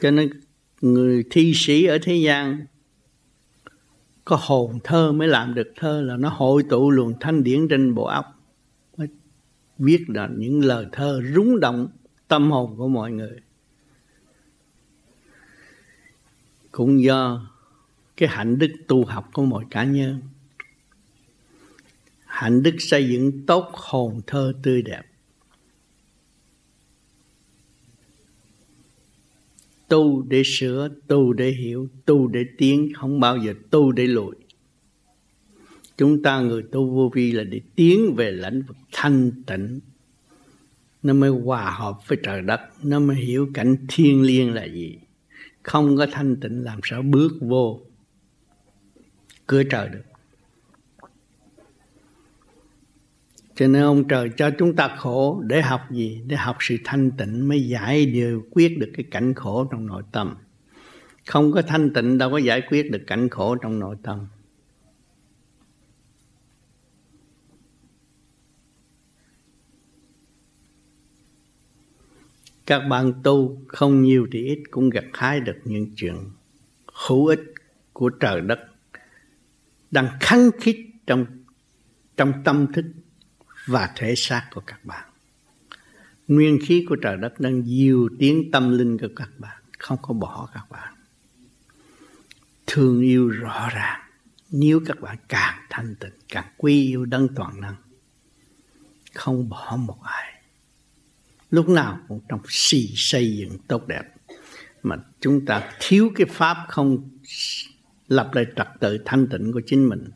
Cho 0.01 0.11
nên 0.11 0.31
người 0.81 1.25
thi 1.31 1.53
sĩ 1.55 1.85
ở 1.85 1.99
thế 2.03 2.15
gian 2.15 2.67
có 4.29 4.39
hồn 4.41 4.79
thơ 4.85 5.13
mới 5.13 5.29
làm 5.29 5.55
được 5.55 5.73
thơ 5.77 6.03
là 6.03 6.17
nó 6.17 6.29
hội 6.29 6.63
tụ 6.71 6.91
luồng 6.91 7.15
thanh 7.21 7.45
điển 7.45 7.69
trên 7.69 7.95
bộ 7.95 8.05
óc. 8.05 8.27
Mới 8.97 9.09
viết 9.79 10.05
ra 10.09 10.29
những 10.37 10.65
lời 10.65 10.87
thơ 10.93 11.23
rúng 11.35 11.61
động 11.61 11.89
tâm 12.29 12.51
hồn 12.51 12.77
của 12.77 12.89
mọi 12.89 13.13
người. 13.13 13.41
Cũng 16.73 17.03
do 17.03 17.51
cái 18.17 18.29
hạnh 18.29 18.59
đức 18.59 18.71
tu 18.89 19.05
học 19.05 19.29
của 19.33 19.45
mọi 19.45 19.65
cá 19.71 19.85
nhân. 19.85 20.23
Hạnh 22.25 22.63
đức 22.63 22.75
xây 22.79 23.09
dựng 23.09 23.47
tốt 23.47 23.71
hồn 23.73 24.21
thơ 24.27 24.53
tươi 24.63 24.83
đẹp. 24.83 25.03
Tu 29.89 30.23
để 30.23 30.43
sửa, 30.45 30.89
tu 31.07 31.33
để 31.33 31.51
hiểu, 31.51 31.89
tu 32.05 32.29
để 32.29 32.45
tiến, 32.59 32.93
không 32.95 33.21
bao 33.21 33.37
giờ 33.37 33.55
tu 33.71 33.93
để 33.93 34.07
lùi 34.07 34.35
chúng 35.99 36.23
ta 36.23 36.41
người 36.41 36.63
tu 36.63 36.91
vô 36.91 37.11
vi 37.15 37.33
là 37.33 37.45
để 37.45 37.61
tiến 37.75 38.15
về 38.17 38.31
lãnh 38.31 38.63
vực 38.63 38.77
thanh 38.93 39.31
tịnh. 39.47 39.81
Nó 41.03 41.13
mới 41.13 41.31
hòa 41.31 41.71
hợp 41.71 42.09
với 42.09 42.19
trời 42.23 42.43
đất, 42.43 42.61
nó 42.83 43.01
mới 43.01 43.17
hiểu 43.17 43.51
cảnh 43.55 43.77
thiên 43.89 44.23
liêng 44.23 44.55
là 44.55 44.65
gì. 44.65 44.99
Không 45.63 45.97
có 45.97 46.07
thanh 46.13 46.37
tịnh 46.37 46.65
làm 46.65 46.81
sao 46.83 47.03
bước 47.03 47.33
vô 47.41 47.81
cửa 49.47 49.63
trời 49.63 49.89
được. 49.89 50.03
Cho 53.59 53.69
nên 53.69 53.83
ông 53.83 54.09
trời 54.09 54.31
cho 54.37 54.51
chúng 54.59 54.77
ta 54.77 54.97
khổ 54.99 55.43
để 55.47 55.63
học 55.63 55.81
gì? 55.91 56.23
Để 56.27 56.37
học 56.37 56.57
sự 56.61 56.77
thanh 56.85 57.11
tịnh 57.11 57.49
mới 57.49 57.69
giải 57.69 58.07
điều 58.07 58.47
quyết 58.51 58.79
được 58.79 58.91
cái 58.97 59.05
cảnh 59.11 59.35
khổ 59.35 59.65
trong 59.65 59.87
nội 59.87 60.03
tâm. 60.13 60.37
Không 61.27 61.53
có 61.53 61.63
thanh 61.63 61.93
tịnh 61.93 62.19
đâu 62.19 62.31
có 62.31 62.39
giải 62.39 62.63
quyết 62.69 62.91
được 62.91 63.03
cảnh 63.07 63.29
khổ 63.29 63.55
trong 63.55 63.79
nội 63.79 63.97
tâm. 64.03 64.27
Các 72.67 72.79
bạn 72.91 73.13
tu 73.23 73.63
không 73.69 74.03
nhiều 74.03 74.27
thì 74.33 74.45
ít 74.45 74.63
cũng 74.71 74.91
gặt 74.91 75.05
hái 75.13 75.41
được 75.41 75.57
những 75.65 75.91
chuyện 75.97 76.17
hữu 77.07 77.27
ích 77.27 77.43
của 77.93 78.09
trời 78.09 78.41
đất 78.41 78.59
đang 79.91 80.09
khăng 80.21 80.51
khít 80.61 80.87
trong 81.07 81.27
trong 82.17 82.33
tâm 82.45 82.73
thức 82.73 82.85
và 83.69 83.91
thể 83.97 84.15
xác 84.17 84.49
của 84.55 84.63
các 84.67 84.85
bạn. 84.85 85.09
Nguyên 86.29 86.59
khí 86.67 86.87
của 86.89 86.97
trời 86.97 87.17
đất 87.17 87.41
đang 87.41 87.63
diêu 87.63 88.09
tiến 88.19 88.51
tâm 88.53 88.79
linh 88.79 88.99
của 88.99 89.09
các 89.17 89.29
bạn, 89.39 89.63
không 89.79 89.99
có 90.03 90.15
bỏ 90.15 90.49
các 90.55 90.65
bạn. 90.71 90.95
Thương 92.67 93.01
yêu 93.01 93.29
rõ 93.29 93.69
ràng, 93.73 94.01
nếu 94.51 94.81
các 94.87 95.01
bạn 95.01 95.17
càng 95.29 95.59
thanh 95.71 95.95
tịnh, 96.01 96.13
càng 96.29 96.53
quy 96.57 96.87
yêu 96.87 97.05
đấng 97.05 97.29
toàn 97.35 97.61
năng, 97.61 97.77
không 99.15 99.49
bỏ 99.49 99.77
một 99.77 99.99
ai. 100.03 100.43
Lúc 101.51 101.69
nào 101.69 101.99
cũng 102.09 102.21
trong 102.29 102.41
xì 102.49 102.93
xây 102.97 103.37
dựng 103.37 103.59
tốt 103.69 103.87
đẹp. 103.87 104.03
Mà 104.83 104.97
chúng 105.21 105.47
ta 105.47 105.71
thiếu 105.81 106.11
cái 106.15 106.27
pháp 106.31 106.57
không 106.69 107.11
lập 108.09 108.31
lại 108.33 108.47
trật 108.57 108.69
tự 108.81 108.99
thanh 109.05 109.27
tịnh 109.27 109.53
của 109.53 109.63
chính 109.67 109.89
mình 109.89 110.11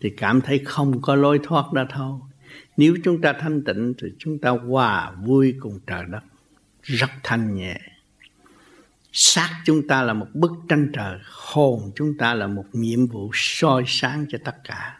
thì 0.00 0.10
cảm 0.16 0.40
thấy 0.40 0.62
không 0.64 1.02
có 1.02 1.14
lối 1.14 1.40
thoát 1.42 1.64
ra 1.74 1.86
thôi 1.90 2.20
nếu 2.76 2.96
chúng 3.04 3.20
ta 3.20 3.32
thanh 3.32 3.64
tịnh 3.64 3.94
thì 4.02 4.08
chúng 4.18 4.38
ta 4.38 4.50
hòa 4.50 5.12
vui 5.12 5.54
cùng 5.60 5.80
trời 5.86 6.04
đất. 6.08 6.22
Rất 6.82 7.10
thanh 7.22 7.54
nhẹ. 7.54 7.80
Xác 9.12 9.62
chúng 9.64 9.88
ta 9.88 10.02
là 10.02 10.12
một 10.12 10.26
bức 10.34 10.52
tranh 10.68 10.90
trời, 10.92 11.18
hồn 11.24 11.90
chúng 11.96 12.16
ta 12.18 12.34
là 12.34 12.46
một 12.46 12.64
nhiệm 12.72 13.06
vụ 13.06 13.30
soi 13.34 13.84
sáng 13.86 14.26
cho 14.28 14.38
tất 14.44 14.56
cả. 14.64 14.98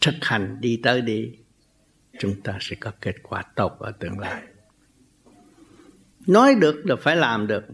Thực 0.00 0.14
hành 0.20 0.60
đi 0.60 0.80
tới 0.82 1.00
đi, 1.00 1.32
chúng 2.18 2.40
ta 2.40 2.58
sẽ 2.60 2.76
có 2.80 2.92
kết 3.00 3.14
quả 3.22 3.42
tốt 3.42 3.78
ở 3.78 3.92
tương 3.92 4.18
lai. 4.18 4.42
Nói 6.26 6.54
được 6.54 6.86
là 6.86 6.96
phải 6.96 7.16
làm 7.16 7.46
được, 7.46 7.64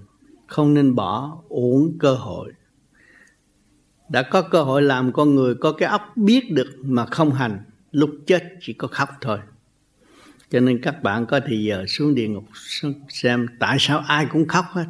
không 0.46 0.74
nên 0.74 0.94
bỏ 0.94 1.42
uổng 1.48 1.96
cơ 1.98 2.14
hội. 2.14 2.52
Đã 4.08 4.22
có 4.22 4.42
cơ 4.42 4.62
hội 4.62 4.82
làm 4.82 5.12
con 5.12 5.34
người 5.34 5.54
có 5.54 5.72
cái 5.72 5.88
óc 5.88 6.12
biết 6.16 6.52
được 6.52 6.76
mà 6.82 7.06
không 7.06 7.32
hành 7.32 7.64
lúc 7.92 8.10
chết 8.26 8.44
chỉ 8.60 8.72
có 8.72 8.88
khóc 8.88 9.08
thôi. 9.20 9.38
Cho 10.50 10.60
nên 10.60 10.80
các 10.82 11.02
bạn 11.02 11.26
có 11.26 11.40
thì 11.46 11.64
giờ 11.64 11.84
xuống 11.88 12.14
địa 12.14 12.28
ngục 12.28 12.44
xem 13.08 13.46
tại 13.58 13.76
sao 13.80 13.98
ai 13.98 14.26
cũng 14.32 14.48
khóc 14.48 14.64
hết. 14.70 14.86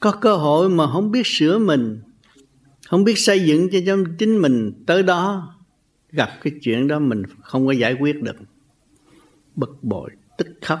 Có 0.00 0.12
cơ 0.12 0.36
hội 0.36 0.68
mà 0.68 0.86
không 0.92 1.10
biết 1.10 1.26
sửa 1.26 1.58
mình, 1.58 2.00
không 2.86 3.04
biết 3.04 3.18
xây 3.18 3.44
dựng 3.46 3.68
cho 3.72 3.96
chính 4.18 4.38
mình, 4.38 4.72
tới 4.86 5.02
đó 5.02 5.54
gặp 6.12 6.38
cái 6.42 6.52
chuyện 6.62 6.88
đó 6.88 6.98
mình 6.98 7.22
không 7.42 7.66
có 7.66 7.72
giải 7.72 7.96
quyết 8.00 8.22
được. 8.22 8.36
Bực 9.56 9.78
bội, 9.82 10.10
tức 10.38 10.48
khóc. 10.62 10.80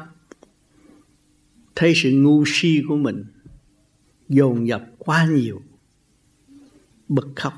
Thấy 1.74 1.92
sự 1.96 2.10
ngu 2.10 2.44
si 2.46 2.82
của 2.88 2.96
mình 2.96 3.24
dồn 4.28 4.68
dập 4.68 4.82
quá 4.98 5.26
nhiều. 5.30 5.62
Bực 7.08 7.28
khóc 7.36 7.52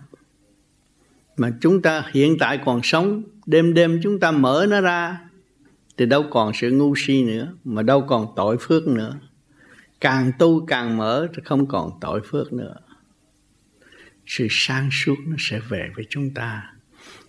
mà 1.37 1.51
chúng 1.61 1.83
ta 1.83 2.05
hiện 2.13 2.37
tại 2.39 2.59
còn 2.65 2.81
sống, 2.83 3.23
đêm 3.47 3.75
đêm 3.75 4.01
chúng 4.03 4.21
ta 4.21 4.31
mở 4.31 4.67
nó 4.71 4.81
ra, 4.81 5.21
thì 5.97 6.07
đâu 6.07 6.25
còn 6.31 6.53
sự 6.55 6.71
ngu 6.71 6.95
si 6.97 7.25
nữa, 7.25 7.53
mà 7.65 7.83
đâu 7.83 8.05
còn 8.09 8.27
tội 8.37 8.57
phước 8.61 8.87
nữa. 8.87 9.19
Càng 10.01 10.33
tu 10.39 10.67
càng 10.67 10.97
mở, 10.97 11.29
thì 11.35 11.43
không 11.45 11.67
còn 11.67 11.91
tội 12.01 12.21
phước 12.31 12.53
nữa. 12.53 12.75
Sự 14.27 14.47
sáng 14.51 14.89
suốt 14.93 15.17
nó 15.27 15.37
sẽ 15.39 15.61
về 15.69 15.91
với 15.97 16.07
chúng 16.11 16.31
ta. 16.35 16.73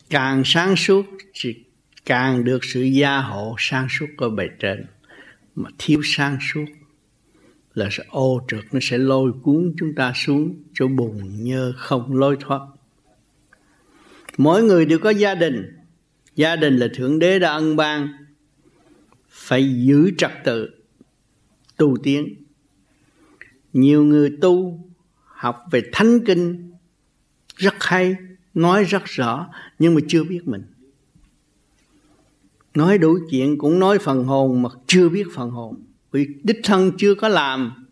Càng 0.10 0.42
sáng 0.46 0.76
suốt 0.76 1.06
thì 1.34 1.56
càng 2.06 2.44
được 2.44 2.64
sự 2.64 2.82
gia 2.82 3.20
hộ 3.20 3.56
sáng 3.60 3.88
suốt 3.90 4.06
của 4.18 4.30
bề 4.30 4.48
trên. 4.60 4.86
Mà 5.56 5.70
thiếu 5.78 6.02
sáng 6.04 6.38
suốt 6.54 6.66
là 7.74 7.90
sự 7.92 8.04
ô 8.10 8.42
trượt, 8.48 8.64
nó 8.72 8.80
sẽ 8.82 8.98
lôi 8.98 9.32
cuốn 9.44 9.74
chúng 9.80 9.96
ta 9.96 10.14
xuống 10.16 10.64
chỗ 10.74 10.88
bùn 10.88 11.44
nhơ 11.44 11.74
không 11.78 12.18
lối 12.18 12.38
thoát 12.40 12.62
mỗi 14.38 14.64
người 14.64 14.86
đều 14.86 15.00
có 15.00 15.10
gia 15.10 15.36
đình. 15.36 15.74
Gia 16.36 16.56
đình 16.56 16.78
là 16.78 16.88
thượng 16.94 17.20
đế 17.20 17.40
đã 17.40 17.52
ân 17.52 17.76
ban. 17.76 18.08
Phải 19.30 19.86
giữ 19.86 20.12
trật 20.18 20.32
tự, 20.44 20.70
tu 21.78 21.98
tiến. 22.04 22.36
Nhiều 23.74 24.04
người 24.04 24.38
tu, 24.42 24.80
học 25.24 25.64
về 25.72 25.82
thánh 25.92 26.26
kinh, 26.26 26.72
rất 27.56 27.76
hay, 27.80 28.16
nói 28.54 28.84
rất 28.84 29.06
rõ, 29.06 29.48
nhưng 29.80 29.96
mà 29.96 30.02
chưa 30.08 30.24
biết 30.24 30.42
mình. 30.46 30.64
Nói 32.74 32.98
đủ 32.98 33.18
chuyện 33.32 33.58
cũng 33.58 33.80
nói 33.80 34.00
phần 34.00 34.24
hồn 34.24 34.62
mà 34.62 34.70
chưa 34.88 35.10
biết 35.10 35.28
phần 35.34 35.50
hồn. 35.50 35.76
Vì 36.12 36.28
đích 36.44 36.60
thân 36.64 36.92
chưa 36.98 37.16
có 37.16 37.28
làm, 37.28 37.86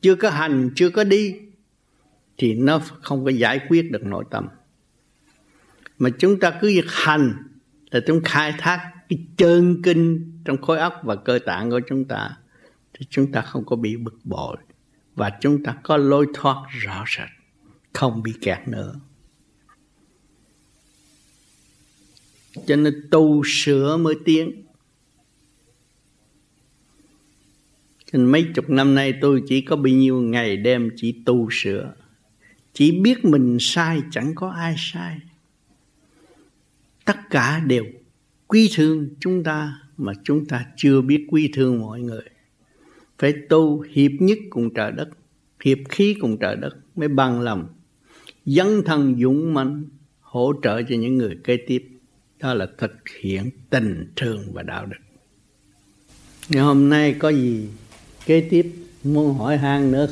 chưa 0.00 0.14
có 0.14 0.30
hành, 0.30 0.70
chưa 0.74 0.90
có 0.90 1.04
đi, 1.04 1.34
thì 2.38 2.54
nó 2.54 2.80
không 3.02 3.24
có 3.24 3.30
giải 3.30 3.60
quyết 3.68 3.92
được 3.92 4.04
nội 4.04 4.24
tâm 4.30 4.46
mà 5.98 6.10
chúng 6.18 6.40
ta 6.40 6.58
cứ 6.60 6.68
việc 6.68 6.86
hành 6.88 7.34
là 7.90 8.00
chúng 8.06 8.20
khai 8.24 8.54
thác 8.58 8.92
cái 9.08 9.18
chân 9.36 9.82
kinh 9.82 10.32
trong 10.44 10.62
khối 10.62 10.78
óc 10.78 11.00
và 11.02 11.16
cơ 11.16 11.38
tạng 11.46 11.70
của 11.70 11.80
chúng 11.88 12.04
ta, 12.04 12.36
thì 12.94 13.06
chúng 13.10 13.32
ta 13.32 13.42
không 13.42 13.64
có 13.66 13.76
bị 13.76 13.96
bực 13.96 14.18
bội 14.24 14.56
và 15.14 15.30
chúng 15.40 15.62
ta 15.62 15.76
có 15.82 15.96
lối 15.96 16.26
thoát 16.34 16.56
rõ 16.70 17.04
rệt, 17.16 17.28
không 17.92 18.22
bị 18.22 18.32
kẹt 18.40 18.68
nữa. 18.68 19.00
Cho 22.66 22.76
nên 22.76 23.08
tu 23.10 23.42
sửa 23.46 23.96
mới 23.96 24.14
tiến. 24.24 24.62
Cho 28.12 28.18
nên 28.18 28.32
mấy 28.32 28.46
chục 28.54 28.70
năm 28.70 28.94
nay 28.94 29.14
tôi 29.20 29.42
chỉ 29.48 29.60
có 29.60 29.76
bao 29.76 29.92
nhiêu 29.92 30.20
ngày 30.20 30.56
đêm 30.56 30.90
chỉ 30.96 31.22
tu 31.26 31.48
sửa, 31.50 31.94
chỉ 32.72 33.00
biết 33.00 33.24
mình 33.24 33.56
sai 33.60 34.02
chẳng 34.10 34.34
có 34.34 34.50
ai 34.50 34.74
sai 34.78 35.20
tất 37.04 37.16
cả 37.30 37.62
đều 37.66 37.84
quý 38.46 38.70
thương 38.74 39.08
chúng 39.20 39.44
ta 39.44 39.78
mà 39.96 40.12
chúng 40.24 40.46
ta 40.46 40.66
chưa 40.76 41.00
biết 41.00 41.26
quý 41.30 41.50
thương 41.54 41.80
mọi 41.80 42.00
người. 42.00 42.22
Phải 43.18 43.32
tu 43.48 43.80
hiệp 43.80 44.10
nhất 44.20 44.38
cùng 44.50 44.74
trời 44.74 44.92
đất, 44.92 45.08
hiệp 45.64 45.78
khí 45.88 46.16
cùng 46.20 46.38
trời 46.38 46.56
đất 46.56 46.76
mới 46.96 47.08
bằng 47.08 47.40
lòng, 47.40 47.68
dấn 48.46 48.82
thân 48.84 49.16
dũng 49.20 49.54
mạnh 49.54 49.84
hỗ 50.20 50.52
trợ 50.62 50.82
cho 50.82 50.96
những 50.96 51.18
người 51.18 51.38
kế 51.44 51.56
tiếp. 51.56 51.88
Đó 52.40 52.54
là 52.54 52.66
thực 52.78 53.08
hiện 53.20 53.50
tình 53.70 54.12
thương 54.16 54.52
và 54.52 54.62
đạo 54.62 54.86
đức. 54.86 54.96
Ngày 56.48 56.62
hôm 56.62 56.88
nay 56.88 57.14
có 57.18 57.28
gì 57.28 57.68
kế 58.26 58.40
tiếp 58.50 58.72
muốn 59.04 59.34
hỏi 59.34 59.56
han 59.56 59.90
nữa 59.90 60.06
không? 60.06 60.10